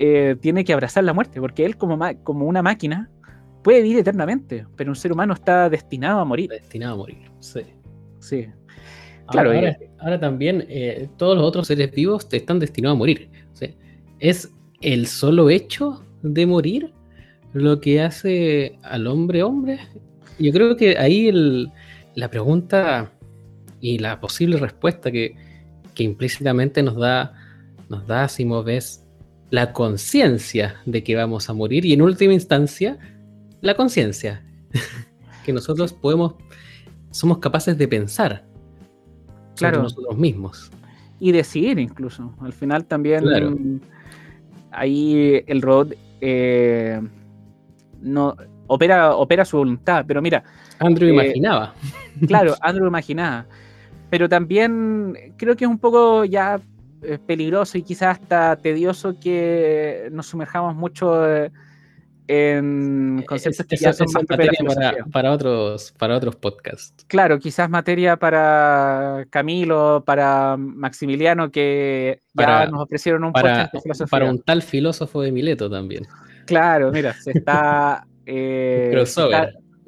eh, 0.00 0.34
tiene 0.40 0.64
que 0.64 0.72
abrazar 0.72 1.04
la 1.04 1.12
muerte, 1.12 1.40
porque 1.40 1.64
él 1.64 1.76
como, 1.76 1.96
como 2.24 2.46
una 2.46 2.60
máquina 2.60 3.08
puede 3.62 3.82
vivir 3.82 3.98
eternamente, 3.98 4.66
pero 4.74 4.90
un 4.90 4.96
ser 4.96 5.12
humano 5.12 5.34
está 5.34 5.70
destinado 5.70 6.18
a 6.18 6.24
morir. 6.24 6.50
Destinado 6.50 6.94
a 6.94 6.96
morir, 6.96 7.30
sí. 7.38 7.60
Sí. 8.18 8.48
Claro, 9.28 9.52
ahora, 10.00 10.18
también 10.18 10.64
eh, 10.68 11.08
todos 11.16 11.36
los 11.36 11.46
otros 11.46 11.68
seres 11.68 11.92
vivos 11.92 12.28
te 12.28 12.38
están 12.38 12.58
destinados 12.58 12.96
a 12.96 12.98
morir. 12.98 13.30
es 14.18 14.52
el 14.80 15.06
solo 15.06 15.50
hecho 15.50 16.04
de 16.22 16.46
morir 16.46 16.95
lo 17.56 17.80
que 17.80 18.02
hace 18.02 18.78
al 18.82 19.06
hombre 19.06 19.42
hombre. 19.42 19.80
Yo 20.38 20.52
creo 20.52 20.76
que 20.76 20.98
ahí 20.98 21.32
la 22.14 22.30
pregunta 22.30 23.10
y 23.80 23.98
la 23.98 24.20
posible 24.20 24.58
respuesta 24.58 25.10
que, 25.10 25.34
que 25.94 26.02
implícitamente 26.04 26.82
nos 26.82 26.96
da, 26.96 27.34
nos 27.88 28.06
da 28.06 28.24
Asimov 28.24 28.68
es 28.68 29.04
la 29.50 29.72
conciencia 29.72 30.76
de 30.86 31.02
que 31.02 31.16
vamos 31.16 31.48
a 31.48 31.54
morir 31.54 31.84
y 31.86 31.92
en 31.92 32.02
última 32.02 32.34
instancia 32.34 32.98
la 33.60 33.74
conciencia 33.74 34.44
que 35.44 35.52
nosotros 35.52 35.92
podemos 35.92 36.34
somos 37.10 37.38
capaces 37.38 37.78
de 37.78 37.88
pensar 37.88 38.44
claro. 39.54 39.82
nosotros 39.82 40.18
mismos 40.18 40.70
y 41.20 41.32
decidir 41.32 41.78
incluso 41.78 42.34
al 42.40 42.52
final 42.52 42.84
también 42.84 43.80
ahí 44.72 45.42
el 45.46 45.62
robot 45.62 45.94
eh, 46.20 47.00
no 48.00 48.36
opera 48.66 49.14
opera 49.14 49.44
su 49.44 49.58
voluntad 49.58 50.04
pero 50.06 50.20
mira 50.20 50.42
Andrew 50.78 51.08
eh, 51.08 51.12
imaginaba 51.12 51.74
claro 52.26 52.54
Andrew 52.60 52.86
imaginaba 52.86 53.46
pero 54.10 54.28
también 54.28 55.34
creo 55.36 55.56
que 55.56 55.64
es 55.64 55.70
un 55.70 55.78
poco 55.78 56.24
ya 56.24 56.60
eh, 57.02 57.18
peligroso 57.24 57.78
y 57.78 57.82
quizás 57.82 58.18
hasta 58.18 58.56
tedioso 58.56 59.18
que 59.20 60.08
nos 60.12 60.26
sumerjamos 60.26 60.74
mucho 60.74 61.30
eh, 61.30 61.50
en 62.28 63.24
conceptos 63.28 63.66
que 63.66 63.76
ya 63.76 63.92
son 63.92 64.08
materia 64.28 64.58
para, 65.12 65.32
otros, 65.32 65.92
para 65.96 66.16
otros 66.16 66.36
podcasts. 66.36 67.04
Claro, 67.06 67.38
quizás 67.38 67.70
materia 67.70 68.16
para 68.16 69.26
Camilo, 69.30 70.02
para 70.04 70.56
Maximiliano, 70.56 71.50
que 71.50 72.20
ya 72.34 72.66
nos 72.66 72.82
ofrecieron 72.82 73.24
un 73.24 73.32
para, 73.32 73.70
Para 74.10 74.30
un 74.30 74.42
tal 74.42 74.62
filósofo 74.62 75.22
de 75.22 75.30
Mileto 75.30 75.70
también. 75.70 76.06
Claro, 76.46 76.92
mira, 76.92 77.14
se 77.14 77.32
está... 77.32 78.06
Eh, 78.28 79.04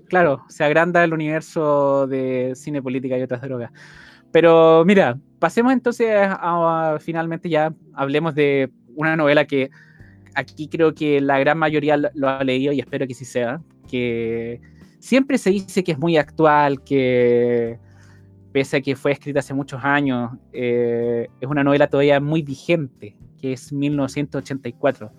claro, 0.08 0.44
se 0.48 0.62
agranda 0.62 1.02
el 1.02 1.12
universo 1.12 2.06
de 2.06 2.52
cine, 2.54 2.80
política 2.80 3.18
y 3.18 3.22
otras 3.22 3.42
drogas. 3.42 3.72
Pero 4.30 4.84
mira, 4.84 5.18
pasemos 5.40 5.72
entonces 5.72 6.08
a, 6.14 6.98
finalmente 7.00 7.48
ya 7.48 7.74
hablemos 7.94 8.36
de 8.36 8.70
una 8.94 9.16
novela 9.16 9.44
que 9.44 9.70
aquí 10.34 10.68
creo 10.68 10.94
que 10.94 11.20
la 11.20 11.38
gran 11.38 11.58
mayoría 11.58 11.96
lo, 11.96 12.28
ha 12.28 12.44
leído 12.44 12.72
y 12.72 12.80
espero 12.80 13.06
que 13.06 13.14
sí 13.14 13.24
sea, 13.24 13.60
que 13.88 14.60
siempre 14.98 15.38
se 15.38 15.50
dice 15.50 15.82
que 15.82 15.92
es 15.92 15.98
muy 15.98 16.16
actual, 16.16 16.82
que 16.84 17.78
pese 18.52 18.78
a 18.78 18.80
que 18.80 18.96
fue 18.96 19.12
escrita 19.12 19.40
hace 19.40 19.54
muchos 19.54 19.82
años, 19.82 20.32
eh, 20.52 21.28
es 21.40 21.48
una 21.48 21.64
novela 21.64 21.88
todavía 21.88 22.20
muy 22.20 22.42
vigente, 22.42 23.16
que 23.40 23.52
es 23.52 23.72
1984, 23.72 25.12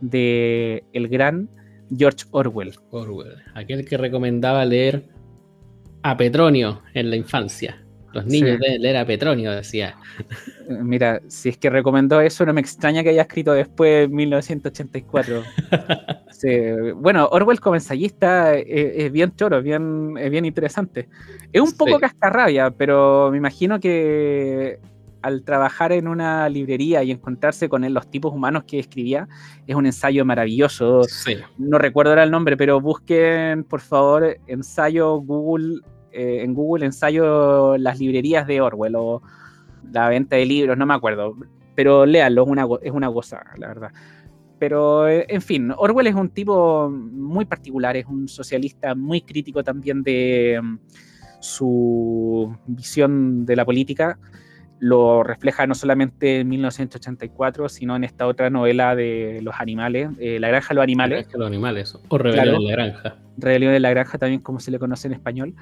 de 0.00 0.84
el 0.92 1.08
gran 1.08 1.48
George 1.96 2.24
Orwell. 2.30 2.74
Orwell, 2.90 3.36
aquel 3.54 3.84
que 3.84 3.96
recomendaba 3.96 4.64
leer 4.64 5.08
a 6.02 6.16
Petronio 6.16 6.82
en 6.94 7.10
la 7.10 7.16
infancia. 7.16 7.80
Los 8.12 8.26
niños 8.26 8.60
deben 8.60 8.80
leer 8.80 8.96
a 8.96 9.04
Petronio, 9.04 9.50
decía. 9.50 9.96
Eh, 10.68 10.74
mira, 10.82 11.20
si 11.26 11.48
es 11.48 11.58
que 11.58 11.68
recomendó 11.68 12.20
eso, 12.20 12.46
no 12.46 12.52
me 12.52 12.60
extraña 12.60 13.02
que 13.02 13.08
haya 13.08 13.22
escrito 13.22 13.52
después 13.52 14.08
de 14.08 14.14
1984. 14.14 15.42
Bueno, 16.96 17.26
Orwell 17.30 17.58
como 17.58 17.76
ensayista 17.76 18.54
es, 18.54 19.10
bien 19.10 19.34
choro, 19.34 19.58
es 19.58 19.64
bien, 19.64 20.14
es 20.18 20.30
bien 20.30 20.44
interesante. 20.44 21.08
Es 21.50 21.62
un 21.62 21.74
poco 21.74 21.98
cascarrabia, 21.98 22.70
pero 22.70 23.30
me 23.30 23.38
imagino 23.38 23.80
que 23.80 24.78
al 25.24 25.42
trabajar 25.42 25.90
en 25.92 26.06
una 26.06 26.46
librería 26.50 27.02
y 27.02 27.10
encontrarse 27.10 27.68
con 27.68 27.90
los 27.94 28.10
tipos 28.10 28.32
humanos 28.32 28.64
que 28.64 28.78
escribía, 28.78 29.26
es 29.66 29.74
un 29.74 29.86
ensayo 29.86 30.22
maravilloso. 30.24 31.00
No 31.56 31.78
recuerdo 31.78 32.10
ahora 32.10 32.24
el 32.24 32.30
nombre, 32.30 32.58
pero 32.58 32.78
busquen, 32.80 33.64
por 33.64 33.80
favor, 33.80 34.36
ensayo 34.46 35.16
Google 35.16 35.80
eh, 36.12 36.42
en 36.44 36.52
Google 36.54 36.84
ensayo 36.84 37.76
las 37.78 37.98
librerías 37.98 38.46
de 38.46 38.60
Orwell 38.60 38.94
o 38.96 39.22
la 39.90 40.10
venta 40.10 40.36
de 40.36 40.44
libros, 40.44 40.76
no 40.76 40.84
me 40.84 40.94
acuerdo. 40.94 41.34
Pero 41.74 42.04
léanlo, 42.04 42.44
es 42.44 42.48
una, 42.48 42.66
es 42.82 42.92
una 42.92 43.08
gozada, 43.08 43.52
la 43.56 43.68
verdad. 43.68 43.90
Pero, 44.58 45.08
eh, 45.08 45.24
en 45.28 45.40
fin, 45.40 45.72
Orwell 45.76 46.06
es 46.06 46.14
un 46.14 46.28
tipo 46.28 46.90
muy 46.90 47.46
particular, 47.46 47.96
es 47.96 48.06
un 48.06 48.28
socialista 48.28 48.94
muy 48.94 49.22
crítico 49.22 49.64
también 49.64 50.02
de 50.02 50.60
mm, 50.62 50.78
su 51.40 52.54
visión 52.66 53.46
de 53.46 53.56
la 53.56 53.64
política. 53.64 54.18
Lo 54.84 55.22
refleja 55.22 55.66
no 55.66 55.74
solamente 55.74 56.40
en 56.40 56.48
1984, 56.50 57.70
sino 57.70 57.96
en 57.96 58.04
esta 58.04 58.26
otra 58.26 58.50
novela 58.50 58.94
de 58.94 59.40
los 59.40 59.54
animales, 59.58 60.10
eh, 60.18 60.38
La 60.38 60.48
Granja 60.48 60.68
de 60.68 60.74
los 60.74 60.82
Animales. 60.82 61.16
La 61.16 61.22
Granja 61.22 61.32
de 61.32 61.38
los 61.38 61.46
Animales, 61.46 61.98
o 62.06 62.18
Rebelión 62.18 62.58
de 62.58 62.64
la 62.66 62.72
Granja. 62.72 63.16
Rebelión 63.38 63.72
de 63.72 63.80
la 63.80 63.88
Granja, 63.88 64.18
también 64.18 64.42
como 64.42 64.60
se 64.60 64.70
le 64.70 64.78
conoce 64.78 65.08
en 65.08 65.14
español. 65.14 65.54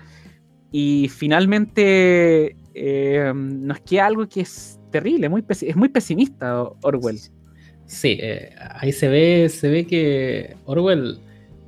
Y 0.73 1.09
finalmente 1.09 2.57
eh, 2.75 3.33
nos 3.33 3.79
queda 3.83 4.07
algo 4.07 4.29
que 4.29 4.41
es 4.41 4.81
terrible, 4.91 5.29
muy 5.29 5.45
es 5.49 5.77
muy 5.77 5.89
pesimista 5.89 6.65
Orwell. 6.83 7.21
Sí, 7.87 8.19
eh, 8.21 8.57
ahí 8.59 8.91
se 8.91 9.07
ve, 9.07 9.49
se 9.49 9.69
ve 9.69 9.87
que 9.87 10.57
Orwell 10.65 11.21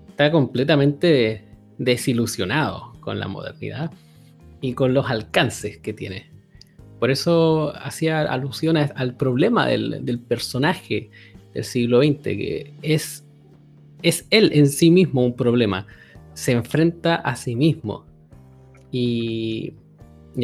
está 0.09 0.33
completamente 0.33 1.45
desilusionado 1.79 2.95
con 2.99 3.21
la 3.21 3.29
modernidad 3.29 3.93
y 4.61 4.73
con 4.73 4.93
los 4.93 5.09
alcances 5.09 5.79
que 5.79 5.93
tiene. 5.93 6.34
Por 7.05 7.11
eso 7.11 7.71
hacía 7.77 8.23
alusión 8.23 8.79
al 8.79 9.15
problema 9.15 9.67
del, 9.67 10.21
personaje 10.27 11.11
del 11.53 11.63
siglo 11.63 12.03
XX, 12.03 12.23
que 12.23 12.73
es, 12.81 13.27
es 14.01 14.27
él 14.31 14.51
en 14.55 14.67
sí 14.67 14.91
mismo 14.91 15.23
un 15.23 15.37
problema. 15.37 15.87
Se 16.33 16.53
enfrenta 16.53 17.17
a 17.17 17.37
sí 17.37 17.57
mismo 17.57 18.07
y, 18.91 19.75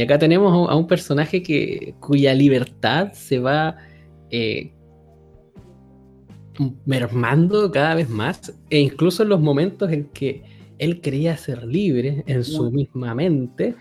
acá 0.03 0.19
tenemos 0.19 0.69
a 0.69 0.77
un 0.77 0.87
personaje 0.87 1.43
que, 1.43 1.95
cuya 1.99 2.35
libertad 2.35 3.15
se 3.15 3.39
va 3.39 3.79
eh, 4.29 4.71
mermando 6.85 7.71
cada 7.71 7.95
vez 7.95 8.11
más, 8.11 8.53
e 8.69 8.81
incluso 8.81 9.23
en 9.23 9.31
los 9.31 9.41
momentos 9.41 9.91
en 9.91 10.05
que 10.11 10.43
él 10.77 11.01
creía 11.01 11.39
ser 11.39 11.65
libre 11.65 12.23
en 12.27 12.45
su 12.45 12.71
misma 12.71 13.15
mente. 13.15 13.75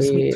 Eh, 0.00 0.30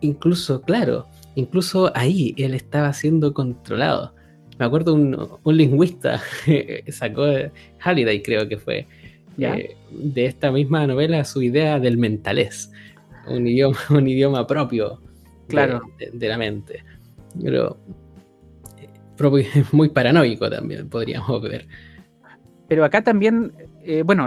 incluso, 0.00 0.62
claro, 0.62 1.06
incluso 1.36 1.92
ahí 1.94 2.34
él 2.36 2.54
estaba 2.54 2.92
siendo 2.92 3.32
controlado. 3.32 4.12
Me 4.58 4.64
acuerdo 4.64 4.94
un, 4.94 5.38
un 5.44 5.56
lingüista 5.56 6.20
sacó 6.90 7.26
Halliday, 7.78 8.22
creo 8.22 8.48
que 8.48 8.56
fue, 8.56 8.86
eh, 9.38 9.76
de 9.90 10.26
esta 10.26 10.50
misma 10.50 10.86
novela 10.86 11.24
su 11.24 11.42
idea 11.42 11.78
del 11.78 11.98
mentalés 11.98 12.70
un 13.26 13.46
idioma, 13.46 13.78
un 13.90 14.08
idioma 14.08 14.46
propio 14.46 15.00
claro. 15.48 15.80
de, 16.12 16.28
la 16.28 16.38
mente. 16.38 16.84
Pero 17.42 17.76
eh, 18.78 19.64
muy 19.72 19.88
paranoico 19.88 20.48
también, 20.48 20.88
podríamos 20.88 21.42
ver. 21.42 21.66
Pero 22.68 22.84
acá 22.84 23.02
también, 23.02 23.52
eh, 23.84 24.02
bueno, 24.02 24.26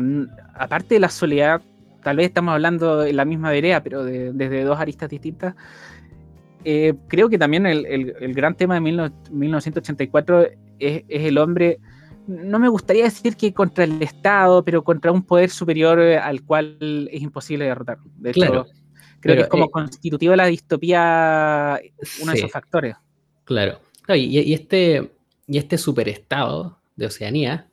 aparte 0.54 0.96
de 0.96 1.00
la 1.00 1.10
soledad, 1.10 1.62
tal 2.04 2.18
vez 2.18 2.28
estamos 2.28 2.54
hablando 2.54 3.00
de 3.00 3.14
la 3.14 3.26
misma 3.26 3.52
vereda, 3.52 3.84
pero 3.84 4.04
desde 4.04 4.64
dos 4.64 4.80
aristas 4.80 5.10
distintas. 5.10 5.56
Eh, 6.66 6.94
creo 7.08 7.30
que 7.30 7.38
también 7.38 7.66
el, 7.66 8.34
gran 8.34 8.56
tema 8.56 8.76
de 8.76 8.82
1984 8.82 10.48
es, 10.80 11.04
el 11.08 11.38
hombre, 11.38 11.80
no 12.28 12.60
me 12.60 12.68
gustaría 12.68 13.06
decir 13.06 13.36
que 13.36 13.54
contra 13.54 13.86
el 13.86 14.02
Estado, 14.02 14.64
pero 14.64 14.84
contra 14.84 15.12
un 15.12 15.24
poder 15.24 15.50
superior 15.50 16.00
al 16.00 16.44
cual 16.44 17.10
es 17.12 17.22
imposible 17.22 17.66
derrotar. 17.66 17.98
De 18.18 18.32
hecho, 18.32 18.68
Creo 19.20 19.36
que 19.36 19.42
es 19.42 19.48
como 19.48 19.66
eh, 19.66 19.72
constitutivo 19.72 20.32
de 20.32 20.38
la 20.38 20.46
distopía 20.46 21.80
uno 22.22 22.32
de 22.32 22.38
esos 22.38 22.52
factores. 22.52 22.96
Claro. 23.44 23.80
y, 24.16 24.54
este, 24.54 25.12
y 25.48 25.58
este 25.58 25.78
superestado 25.78 26.80
de 26.96 27.08
Oceanía, 27.08 27.70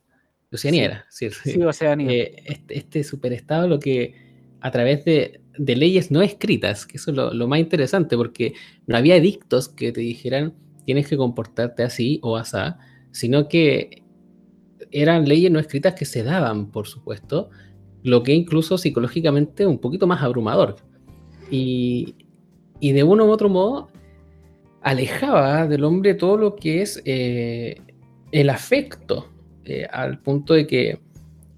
Oceanía 0.52 0.84
era, 0.84 1.06
sí, 1.10 1.30
sí, 1.30 1.60
Oceanía. 1.62 2.10
Eh, 2.10 2.42
este, 2.46 2.78
este, 2.78 3.04
superestado 3.04 3.68
lo 3.68 3.78
que 3.78 4.14
a 4.60 4.70
través 4.70 5.04
de, 5.04 5.40
leyes 5.58 6.10
no 6.10 6.22
escritas, 6.22 6.86
que 6.86 6.96
eso 6.96 7.10
es 7.10 7.16
lo, 7.16 7.48
más 7.48 7.58
interesante, 7.58 8.16
porque 8.16 8.54
no 8.86 8.96
había 8.96 9.16
edictos 9.16 9.68
que 9.68 9.92
te 9.92 10.00
dijeran 10.00 10.54
tienes 10.84 11.08
que 11.08 11.16
comportarte 11.16 11.82
así 11.82 12.20
o 12.22 12.36
asá, 12.36 12.78
sino 13.10 13.48
que 13.48 14.04
eran 14.92 15.28
leyes 15.28 15.50
no 15.50 15.58
escritas 15.58 15.94
que 15.94 16.04
se 16.04 16.22
daban, 16.22 16.70
por 16.70 16.86
supuesto, 16.86 17.50
lo 18.04 18.22
que 18.22 18.32
incluso 18.32 18.78
psicológicamente 18.78 19.66
un 19.66 19.78
poquito 19.78 20.06
más 20.06 20.22
abrumador. 20.22 20.76
Y, 21.50 22.14
de 22.80 23.02
uno 23.02 23.26
u 23.26 23.30
otro 23.30 23.48
modo 23.48 23.88
alejaba 24.80 25.66
del 25.66 25.82
hombre 25.82 26.14
todo 26.14 26.36
lo 26.36 26.54
que 26.54 26.82
es 26.82 27.02
eh, 27.04 27.80
el 28.30 28.48
afecto, 28.48 29.28
eh, 29.64 29.86
al 29.90 30.20
punto 30.20 30.54
de 30.54 30.66
que 30.66 31.00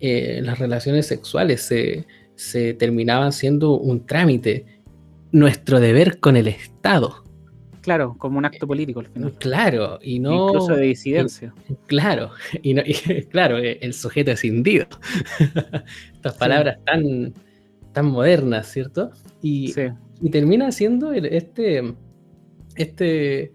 eh, 0.01 0.41
las 0.43 0.59
relaciones 0.59 1.07
sexuales 1.07 1.63
se, 1.63 2.07
se 2.39 2.73
terminaban 2.73 3.33
siendo 3.33 3.73
un 3.73 4.07
trámite, 4.07 4.65
nuestro 5.33 5.81
deber 5.81 6.21
con 6.21 6.37
el 6.37 6.47
Estado. 6.47 7.25
Claro, 7.81 8.15
como 8.17 8.39
un 8.39 8.45
acto 8.45 8.67
político 8.67 9.01
al 9.01 9.07
final. 9.07 9.35
Claro, 9.39 9.99
y 10.01 10.21
no. 10.21 10.47
Incluso 10.47 10.77
de 10.77 10.87
disidencia. 10.87 11.53
claro, 11.87 12.31
y, 12.63 12.75
no, 12.75 12.83
claro, 13.31 13.59
eh, 13.59 13.79
el 13.83 13.93
sujeto 13.93 14.31
escindido. 14.31 14.87
Estas 16.15 16.35
palabras 16.35 16.79
tan, 16.85 17.35
tan 17.93 18.07
modernas, 18.07 18.69
¿cierto? 18.71 19.11
Y, 19.43 19.75
y 20.21 20.31
termina 20.31 20.71
siendo 20.71 21.13
este, 21.13 21.93
este, 22.77 23.53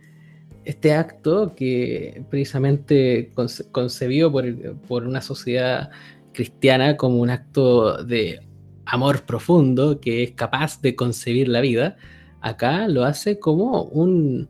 este 0.66 0.94
acto 0.94 1.56
que 1.56 2.26
precisamente 2.30 3.32
concebió 3.72 4.30
por, 4.30 4.76
por 4.88 5.08
una 5.08 5.22
sociedad 5.22 5.90
cristiana 6.34 6.98
como 6.98 7.22
un 7.22 7.30
acto 7.30 8.04
de 8.04 8.42
amor 8.86 9.24
profundo 9.24 10.00
que 10.00 10.24
es 10.24 10.32
capaz 10.32 10.82
de 10.82 10.96
concebir 10.96 11.48
la 11.48 11.62
vida, 11.62 11.98
acá 12.42 12.88
lo 12.88 13.06
hace 13.06 13.40
como 13.40 13.84
un 13.84 14.50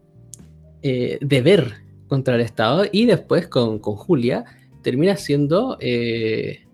eh, 0.81 1.17
deber 1.21 1.73
contra 2.07 2.35
el 2.35 2.41
Estado 2.41 2.85
y 2.91 3.05
después 3.05 3.47
con, 3.47 3.79
Julia 3.79 4.43
termina 4.81 5.15
siendo 5.15 5.77
eh, 5.79 6.65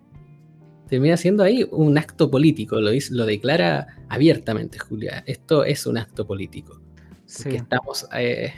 termina 0.88 1.17
siendo 1.17 1.43
ahí 1.43 1.67
un 1.72 1.98
acto 1.98 2.32
político, 2.32 2.82
lo, 2.82 2.91
lo 3.12 3.26
declara 3.26 3.88
abiertamente 4.10 4.80
Julia, 4.80 5.24
esto 5.28 5.63
es 5.63 5.86
un 5.86 5.98
acto 5.98 6.26
político, 6.26 6.82
sí. 7.26 7.50
estamos 7.50 8.08
eh, 8.15 8.54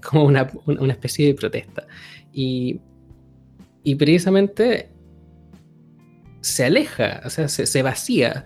como 0.02 0.24
una, 0.24 0.50
especie 0.88 1.28
de 1.28 1.34
protesta 1.34 1.86
y, 2.32 2.80
y 3.84 3.94
precisamente 3.94 4.90
se 6.42 6.64
aleja, 6.64 7.22
o 7.24 7.30
sea, 7.30 7.48
se, 7.48 7.82
vacía 7.82 8.44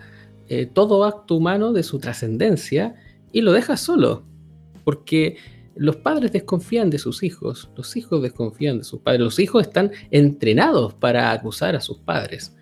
eh, 0.48 0.66
todo 0.66 1.04
acto 1.04 1.34
humano 1.34 1.72
de 1.72 1.82
su 1.82 1.98
trascendencia 1.98 2.94
y 3.32 3.40
lo 3.40 3.52
deja 3.52 3.76
solo. 3.76 4.22
Porque 4.84 5.36
los 5.74 5.96
padres 5.96 6.30
desconfían 6.30 6.90
de 6.90 6.98
sus 6.98 7.22
hijos, 7.22 7.70
los 7.76 7.96
hijos 7.96 8.22
desconfían 8.22 8.78
de 8.78 8.84
sus 8.84 9.00
padres, 9.00 9.20
los 9.20 9.38
hijos 9.38 9.66
están 9.66 9.90
entrenados 10.10 10.94
para 10.94 11.32
acusar 11.32 11.74
a 11.74 11.80
sus 11.80 11.98
padres. 11.98 12.54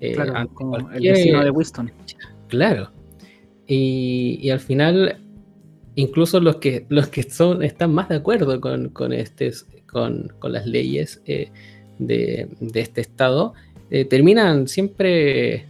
Eh, 0.00 0.12
claro, 0.12 0.48
como 0.54 0.76
el 0.76 1.00
vecino 1.00 1.42
de 1.42 1.50
Winston. 1.50 1.90
Claro. 2.48 2.90
Y, 3.66 4.50
al 4.50 4.60
final, 4.60 5.20
incluso 5.94 6.38
los 6.40 6.56
que, 6.56 6.86
los 6.90 7.08
que 7.08 7.22
son, 7.22 7.62
están 7.62 7.94
más 7.94 8.08
de 8.08 8.16
acuerdo 8.16 8.60
con, 8.60 8.90
con, 8.90 9.12
este, 9.12 9.52
con, 9.86 10.32
las 10.42 10.66
leyes 10.66 11.22
eh, 11.24 11.50
de, 11.98 12.48
de, 12.60 12.80
este 12.80 13.00
Estado, 13.00 13.54
eh, 13.94 14.06
terminan 14.06 14.68
siempre 14.68 15.66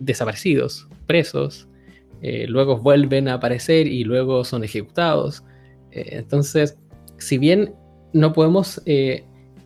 desaparecidos, 0.00 0.88
presos, 1.06 1.68
eh, 2.20 2.46
luego 2.48 2.78
vuelven 2.78 3.28
a 3.28 3.34
aparecer 3.34 3.86
y 3.86 4.02
luego 4.02 4.44
son 4.44 4.64
ejecutados. 4.64 5.44
Eh, 5.92 6.16
entonces, 6.16 6.76
si 7.18 7.38
bien 7.38 7.72
no 8.12 8.32
podemos 8.32 8.82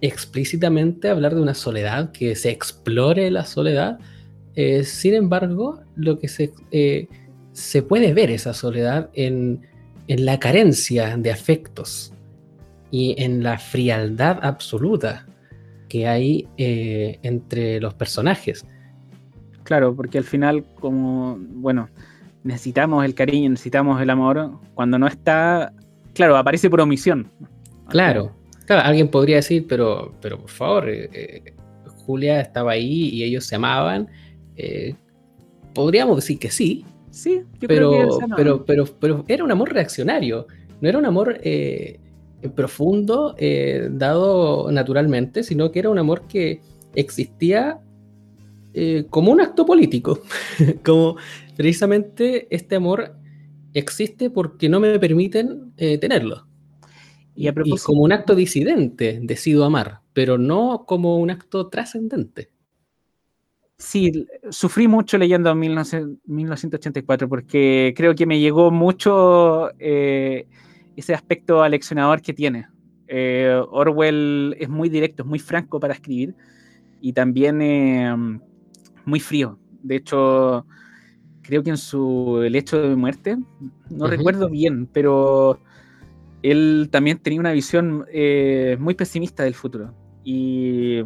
explícitamente 0.03 1.09
hablar 1.09 1.35
de 1.35 1.41
una 1.41 1.55
soledad, 1.55 2.13
que 2.13 2.37
se 2.37 2.51
explore 2.51 3.31
la 3.31 3.47
soledad, 3.47 3.99
sin 4.83 5.15
embargo, 5.15 5.81
lo 5.97 6.19
que 6.19 6.29
se, 6.29 6.53
se 7.53 7.83
puede 7.83 8.13
ver 8.13 8.31
esa 8.31 8.53
soledad 8.53 9.09
en, 9.15 9.63
en 10.09 10.27
la 10.27 10.39
carencia 10.39 11.17
de 11.17 11.33
afectos 11.33 12.13
y 12.91 13.15
en 13.17 13.43
la 13.43 13.59
frialdad 13.59 14.41
absoluta 14.43 15.25
que 15.95 16.09
hay 16.09 16.49
eh, 16.57 17.21
entre 17.23 17.79
los 17.79 17.95
personajes. 17.95 18.67
Claro, 19.63 19.95
porque 19.95 20.19
al 20.19 20.25
final, 20.25 20.65
como, 20.81 21.39
bueno, 21.39 21.89
necesitamos 22.43 23.05
el 23.05 23.15
cariño, 23.15 23.51
necesitamos 23.51 24.03
el 24.03 24.11
amor, 24.11 24.59
cuando 24.75 24.99
no 24.99 25.07
está, 25.07 25.73
claro, 26.13 26.37
aparece 26.37 26.69
por 26.69 26.81
omisión. 26.81 27.31
Claro, 27.91 28.33
claro 28.67 28.83
alguien 28.83 29.07
podría 29.07 29.37
decir, 29.37 29.67
pero, 29.69 30.13
pero 30.21 30.41
por 30.41 30.51
favor, 30.51 30.89
eh, 30.89 31.09
eh, 31.13 31.55
Julia 32.05 32.41
estaba 32.41 32.73
ahí 32.73 33.11
y 33.11 33.23
ellos 33.23 33.45
se 33.45 33.55
amaban. 33.55 34.09
podríamos 35.75 36.17
decir 36.17 36.41
que 36.41 36.51
sí. 36.51 36.85
Sí, 37.13 37.43
yo 37.61 37.69
pero, 37.69 37.91
creo 37.93 38.19
que 38.19 38.27
pero, 38.35 38.65
pero, 38.65 38.87
pero 38.99 39.25
era 39.29 39.45
un 39.45 39.53
amor 39.53 39.73
reaccionario, 39.73 40.49
no 40.81 40.89
era 40.89 40.99
un 40.99 41.07
amor 41.07 41.39
profundo 42.51 43.35
eh, 43.39 43.89
dado 43.91 44.71
naturalmente, 44.71 45.43
sino 45.43 45.71
que 45.71 45.79
era 45.79 45.91
un 45.91 45.99
amor 45.99 46.27
que 46.27 46.61
existía 46.95 47.81
eh, 48.73 49.07
como 49.11 49.33
un 49.33 49.41
acto 49.41 49.65
político, 49.65 50.21
como 50.85 51.17
precisamente 51.57 52.47
este 52.55 52.77
amor 52.77 53.15
existe 53.73 54.31
porque 54.31 54.69
no 54.69 54.81
me 54.81 54.99
permiten 54.99 55.73
eh, 55.77 55.99
tenerlo. 55.99 56.47
Y, 57.37 57.51
como 57.85 58.03
un 58.03 58.13
acto 58.13 58.37
disidente 58.37 59.19
decido 59.21 59.65
amar, 59.65 60.03
pero 60.13 60.39
no 60.39 60.85
como 60.87 61.19
un 61.19 61.31
acto 61.31 61.69
trascendente. 61.69 62.51
Sí, 63.77 64.27
sufrí 64.51 64.87
mucho 64.87 65.19
leyendo 65.19 65.53
1984 65.53 67.29
porque 67.29 67.93
creo 67.97 68.15
que 68.15 68.25
me 68.25 68.39
llegó 68.39 68.71
mucho 68.71 69.71
ese 70.97 71.15
aspecto 71.15 71.63
aleccionador 71.63 72.23
que 72.23 72.33
tiene. 72.33 72.69
Eh, 73.07 73.61
Orwell 73.71 74.57
es 74.59 74.69
muy 74.69 74.89
directo, 74.89 75.23
es 75.23 75.29
muy 75.29 75.39
franco 75.39 75.79
para 75.79 75.95
escribir 75.95 76.35
y 77.01 77.13
también 77.13 77.61
eh, 77.61 78.15
muy 79.05 79.21
frío. 79.21 79.59
De 79.83 79.97
hecho, 79.97 80.67
creo 81.43 81.63
que 81.63 81.71
en 81.71 81.77
su 81.77 82.43
El 82.43 82.57
hecho 82.57 82.81
de 82.81 82.97
muerte, 82.97 83.37
no 83.91 84.07
recuerdo 84.07 84.49
bien, 84.49 84.87
pero 84.87 85.61
él 86.43 86.89
también 86.91 87.19
tenía 87.19 87.41
una 87.41 87.53
visión 87.53 88.07
eh, 88.13 88.77
muy 88.81 88.95
pesimista 88.95 89.45
del 89.45 89.55
futuro. 89.55 89.95
Y 90.25 91.03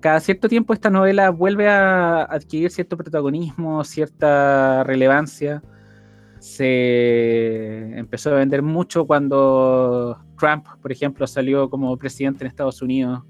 cada 0.00 0.20
cierto 0.20 0.48
tiempo 0.48 0.72
esta 0.72 0.90
novela 0.90 1.30
vuelve 1.30 1.68
a 1.68 2.24
adquirir 2.24 2.70
cierto 2.70 2.96
protagonismo, 2.96 3.84
cierta 3.84 4.82
relevancia 4.84 5.62
se 6.44 7.98
empezó 7.98 8.28
a 8.28 8.34
vender 8.34 8.60
mucho 8.60 9.06
cuando 9.06 10.18
Trump, 10.38 10.66
por 10.82 10.92
ejemplo, 10.92 11.26
salió 11.26 11.70
como 11.70 11.96
presidente 11.96 12.44
en 12.44 12.48
Estados 12.48 12.82
Unidos. 12.82 13.22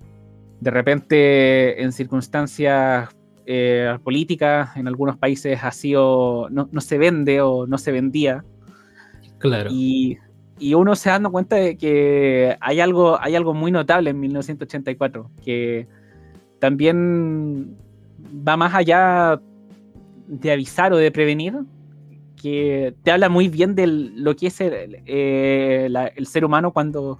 De 0.58 0.72
repente, 0.72 1.80
en 1.80 1.92
circunstancias 1.92 3.08
eh, 3.46 3.96
políticas, 4.02 4.76
en 4.76 4.88
algunos 4.88 5.16
países 5.16 5.62
ha 5.62 5.70
sido, 5.70 6.48
no, 6.50 6.68
se 6.80 6.98
vende 6.98 7.40
o 7.40 7.68
no 7.68 7.78
se 7.78 7.92
vendía. 7.92 8.44
Claro. 9.38 9.70
Y, 9.70 10.18
uno 10.74 10.96
se 10.96 11.10
dando 11.10 11.30
cuenta 11.30 11.54
de 11.54 11.76
que 11.76 12.56
hay 12.60 12.80
algo, 12.80 13.20
hay 13.20 13.36
algo 13.36 13.54
muy 13.54 13.70
notable 13.70 14.10
en 14.10 14.18
1984, 14.18 15.30
que 15.44 15.86
también 16.58 17.76
va 18.26 18.56
más 18.56 18.74
allá 18.74 19.40
de 20.26 20.50
avisar 20.50 20.92
o 20.92 20.96
de 20.96 21.12
prevenir, 21.12 21.54
que 22.44 22.94
te 23.02 23.10
habla 23.10 23.30
muy 23.30 23.48
bien 23.48 23.74
de 23.74 23.86
lo 23.86 24.36
que 24.36 24.48
es 24.48 24.60
el, 24.60 25.02
eh, 25.06 25.88
ser 26.26 26.44
humano 26.44 26.74
cuando 26.74 27.18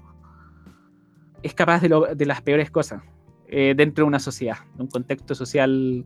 es 1.43 1.55
capaz 1.55 1.81
de, 1.81 2.27
las 2.27 2.43
peores 2.43 2.71
cosas 2.71 3.03
eh, 3.49 3.73
dentro 3.75 4.05
de 4.05 4.09
una 4.09 4.19
sociedad, 4.19 4.59
de 4.77 4.83
un 4.83 4.89
contexto 4.91 5.35
social 5.35 6.05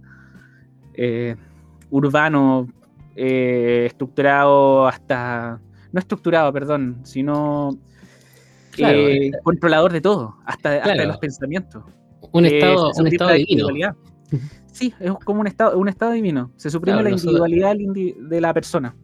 eh, 0.95 1.35
urbano, 1.91 2.69
estructurado 3.17 4.87
hasta, 4.87 5.61
no 5.91 5.99
estructurado, 5.99 6.53
perdón, 6.53 7.01
sino 7.03 7.77
controlador 9.43 9.93
de 9.93 10.01
todo, 10.01 10.37
hasta, 10.45 10.95
de 10.95 11.07
los 11.07 11.19
pensamientos. 11.19 11.83
Un 12.31 12.47
estado, 12.47 12.93
un 12.97 13.07
estado 13.09 13.33
divino. 13.33 13.67
Sí, 14.71 14.95
es 15.01 15.13
como 15.25 15.41
un 15.41 15.49
estado, 15.49 15.77
un 15.77 15.89
estado 15.89 16.13
divino. 16.13 16.53
Se 16.55 16.71
suprime 16.71 17.03
la 17.03 17.11
individualidad 17.11 17.75
de 17.75 18.41
la 18.41 18.55
persona. 18.55 18.95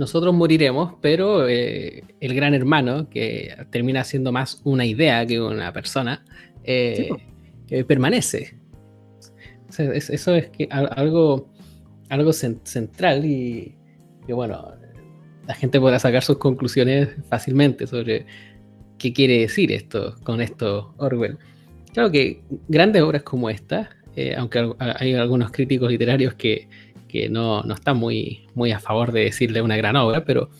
Nosotros 0.00 0.34
moriremos, 0.34 0.94
pero 1.02 1.46
eh, 1.46 2.02
el 2.20 2.34
gran 2.34 2.54
hermano, 2.54 3.10
que 3.10 3.54
termina 3.68 4.02
siendo 4.02 4.32
más 4.32 4.62
una 4.64 4.86
idea 4.86 5.26
que 5.26 5.38
una 5.38 5.74
persona, 5.74 6.24
eh, 6.64 7.10
permanece. 7.86 8.56
eso 9.78 10.34
es 10.34 10.48
que 10.48 10.68
algo, 10.70 11.50
algo 12.08 12.32
central 12.32 13.26
y 13.26 13.76
que 14.26 14.32
bueno, 14.32 14.72
la 15.46 15.54
gente 15.54 15.78
podrá 15.78 15.98
sacar 15.98 16.22
sus 16.22 16.38
conclusiones 16.38 17.10
fácilmente 17.28 17.86
sobre 17.86 18.24
qué 18.96 19.12
quiere 19.12 19.40
decir 19.40 19.70
esto 19.70 20.16
con 20.22 20.40
esto 20.40 20.94
Orwell. 20.96 21.36
Claro 21.92 22.10
que 22.10 22.40
grandes 22.68 23.02
obras 23.02 23.22
como 23.22 23.50
esta, 23.50 23.90
eh, 24.16 24.34
aunque 24.34 24.72
hay 24.78 25.12
algunos 25.12 25.50
críticos 25.50 25.90
literarios 25.90 26.32
que, 26.36 26.68
no, 27.30 27.62
están 27.72 27.96
muy, 27.96 28.46
muy 28.54 28.72
a 28.72 28.78
favor 28.78 29.12
de 29.12 29.24
decirle 29.24 29.62
una 29.62 29.76
gran 29.76 29.96
obra, 29.96 30.24
pero 30.24 30.50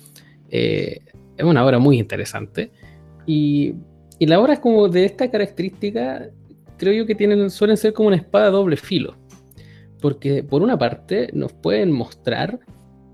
eh, 0.51 1.01
es 1.37 1.45
una 1.45 1.65
obra 1.65 1.79
muy 1.79 1.99
interesante. 1.99 2.71
Y, 3.27 3.75
la 4.21 4.39
obra 4.39 4.53
es 4.53 4.59
como 4.59 4.89
de 4.89 5.07
esta 5.07 5.31
característica, 5.31 6.29
creo 6.77 6.93
yo 6.93 7.07
que 7.07 7.15
tienen, 7.15 7.49
suelen 7.49 7.79
ser 7.79 7.95
como 7.95 8.09
una 8.09 8.17
espada 8.17 8.51
doble 8.51 8.77
filo. 8.77 9.17
Porque 10.01 10.43
por 10.43 10.63
una 10.63 10.79
parte 10.79 11.31
nos 11.33 11.53
pueden 11.55 11.91
mostrar 11.91 12.61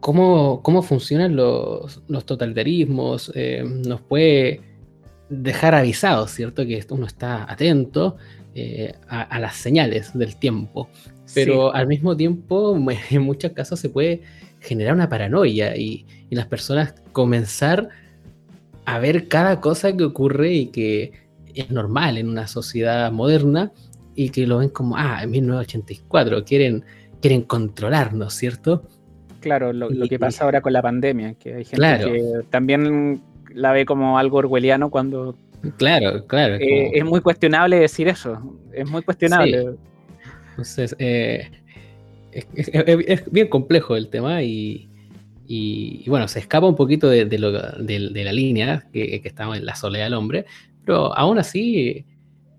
cómo, 0.00 0.62
cómo 0.62 0.82
funcionan 0.82 1.36
los, 1.36 2.02
totalitarismos, 2.26 3.30
eh, 3.36 3.62
nos 3.64 4.00
puede 4.00 4.60
dejar 5.28 5.74
avisados, 5.74 6.30
¿cierto? 6.32 6.66
Que 6.66 6.84
uno 6.90 7.06
está 7.06 7.50
atento 7.50 8.16
eh, 8.54 8.94
a, 9.08 9.38
las 9.38 9.56
señales 9.56 10.16
del 10.16 10.36
tiempo, 10.36 10.88
pero 11.34 11.74
al 11.74 11.86
mismo 11.86 12.16
tiempo 12.16 12.76
en 13.10 13.22
muchos 13.22 13.52
casos 13.52 13.80
se 13.80 13.88
puede 13.88 14.22
generar 14.60 14.94
una 14.94 15.08
paranoia 15.08 15.76
y, 15.76 16.06
las 16.28 16.46
personas 16.46 16.94
comenzar 17.12 17.88
a 18.84 18.98
ver 18.98 19.28
cada 19.28 19.60
cosa 19.60 19.96
que 19.96 20.02
ocurre 20.02 20.52
y 20.52 20.66
que 20.66 21.12
es 21.54 21.70
normal 21.70 22.18
en 22.18 22.28
una 22.28 22.48
sociedad 22.48 23.12
moderna 23.12 23.70
y 24.16 24.30
que 24.30 24.46
lo 24.46 24.58
ven 24.58 24.70
como, 24.70 24.96
ah, 24.96 25.20
en 25.22 25.30
1984, 25.30 26.44
quieren, 26.44 26.84
quieren 27.20 27.42
controlarnos, 27.42 28.34
¿cierto? 28.34 28.82
Claro, 29.40 29.72
lo, 29.72 29.88
que 30.08 30.18
pasa 30.18 30.44
ahora 30.44 30.60
con 30.60 30.72
la 30.72 30.82
pandemia, 30.82 31.34
que 31.34 31.54
hay 31.54 31.64
gente 31.64 31.98
que 32.04 32.40
también 32.50 33.22
la 33.54 33.72
ve 33.72 33.86
como 33.86 34.18
algo 34.18 34.38
orwelliano 34.38 34.90
cuando... 34.90 35.36
Claro, 35.78 36.26
claro. 36.26 36.56
Es, 36.56 36.92
eh, 36.94 37.04
muy 37.04 37.20
cuestionable 37.20 37.78
decir 37.78 38.08
eso, 38.08 38.58
es 38.72 38.90
muy 38.90 39.02
cuestionable. 39.02 39.76
Entonces, 40.56 40.96
eh, 40.98 41.50
es, 42.32 43.30
bien 43.30 43.48
complejo 43.48 43.96
el 43.96 44.08
tema 44.08 44.42
y, 44.42 44.88
bueno, 46.06 46.28
se 46.28 46.38
escapa 46.38 46.66
un 46.66 46.76
poquito 46.76 47.08
de, 47.08 47.26
la 47.38 48.32
línea 48.32 48.88
que, 48.92 49.20
que, 49.20 49.28
estamos 49.28 49.56
en 49.56 49.66
la 49.66 49.74
soledad 49.74 50.04
del 50.04 50.14
hombre, 50.14 50.46
pero 50.84 51.14
aún 51.16 51.38
así, 51.38 52.06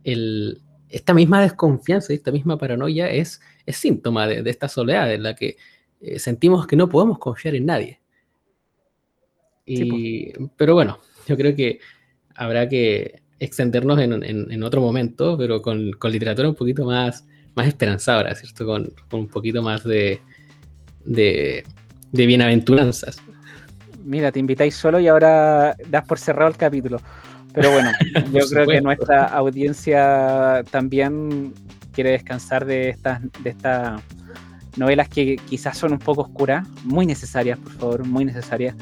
esta 0.03 1.13
misma 1.13 1.41
desconfianza, 1.41 2.13
esta 2.13 2.31
misma 2.31 2.57
paranoia 2.57 3.09
es, 3.09 3.41
síntoma 3.67 4.27
de, 4.27 4.49
esta 4.49 4.67
soledad 4.67 5.13
en 5.13 5.23
la 5.23 5.35
que 5.35 5.57
eh, 6.01 6.19
sentimos 6.19 6.67
que 6.67 6.75
no 6.75 6.87
podemos 6.87 7.19
confiar 7.19 7.55
en 7.55 7.65
nadie. 7.65 7.99
Y, 9.65 10.31
Pero 10.55 10.75
bueno, 10.75 10.99
yo 11.27 11.35
creo 11.35 11.55
que 11.55 11.79
habrá 12.35 12.69
que 12.69 13.21
extendernos 13.39 13.99
en, 13.99 14.63
otro 14.63 14.81
momento, 14.81 15.37
pero 15.37 15.61
con, 15.61 15.91
literatura 16.11 16.49
un 16.49 16.55
poquito 16.55 16.85
más, 16.85 17.27
más 17.57 17.67
esperanzadora, 17.67 18.33
¿cierto? 18.35 18.65
Con, 18.65 18.93
un 19.11 19.27
poquito 19.27 19.63
más 19.63 19.83
de, 19.83 20.21
de, 21.03 21.63
bienaventuranzas. 22.11 23.17
Mira, 24.05 24.31
te 24.31 24.39
invitáis 24.39 24.75
solo 24.75 24.99
y 24.99 25.07
ahora 25.07 25.75
das 25.89 26.05
por 26.05 26.19
cerrado 26.19 26.51
el 26.51 26.55
capítulo. 26.55 27.01
Pero 27.53 27.71
bueno, 27.71 27.91
yo 28.31 28.47
creo 28.47 28.67
que 28.67 28.79
nuestra 28.79 29.25
audiencia 29.25 30.63
también 30.69 31.53
quiere 31.91 32.11
descansar 32.11 32.63
de 32.63 32.89
estas, 32.89 33.21
de 33.41 33.49
estas 33.49 34.01
novelas 34.77 35.09
que 35.09 35.37
quizás 35.37 35.75
son 35.79 35.93
un 35.93 35.99
poco 35.99 36.21
oscuras, 36.21 36.67
muy 36.83 37.07
necesarias, 37.07 37.57
por 37.57 37.71
favor, 37.73 38.05
muy 38.05 38.23
necesarias. 38.23 38.75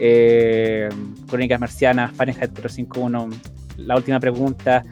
Eh, 0.00 0.88
Crónicas 1.28 1.60
Marcianas, 1.60 2.10
Fahrenheit 2.10 2.50
451, 2.50 3.30
La 3.76 3.94
Última 3.94 4.18
Pregunta, 4.18 4.82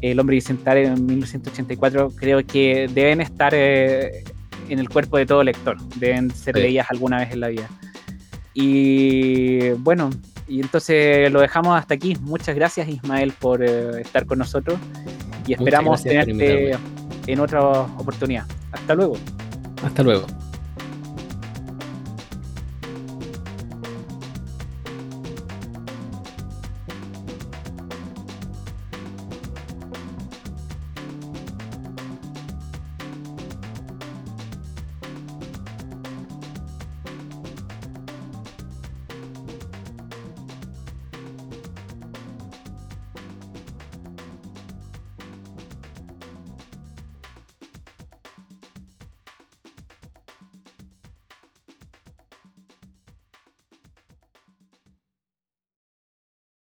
El 0.00 0.18
Hombre 0.20 0.36
Bicentenario 0.36 0.88
en 0.88 1.06
1984, 1.06 2.12
creo 2.16 2.46
que 2.46 2.88
deben 2.92 3.20
estar 3.20 3.52
eh, 3.54 4.24
en 4.68 4.78
el 4.78 4.88
cuerpo 4.88 5.16
de 5.18 5.26
todo 5.26 5.42
lector, 5.42 5.76
deben 5.96 6.30
ser 6.30 6.56
leídas 6.56 6.86
alguna 6.90 7.18
vez 7.18 7.32
en 7.32 7.40
la 7.40 7.48
vida. 7.48 7.68
Y 8.54 9.70
bueno, 9.70 10.10
y 10.48 10.60
entonces 10.60 11.30
lo 11.30 11.40
dejamos 11.40 11.78
hasta 11.78 11.94
aquí. 11.94 12.16
Muchas 12.20 12.56
gracias 12.56 12.88
Ismael 12.88 13.32
por 13.32 13.62
eh, 13.62 14.00
estar 14.00 14.26
con 14.26 14.38
nosotros 14.38 14.78
y 15.46 15.52
esperamos 15.52 16.02
tenerte 16.02 16.76
en 17.26 17.40
otra 17.40 17.60
oportunidad. 17.62 18.46
Hasta 18.72 18.94
luego. 18.94 19.16
Hasta 19.82 20.02
luego. 20.02 20.26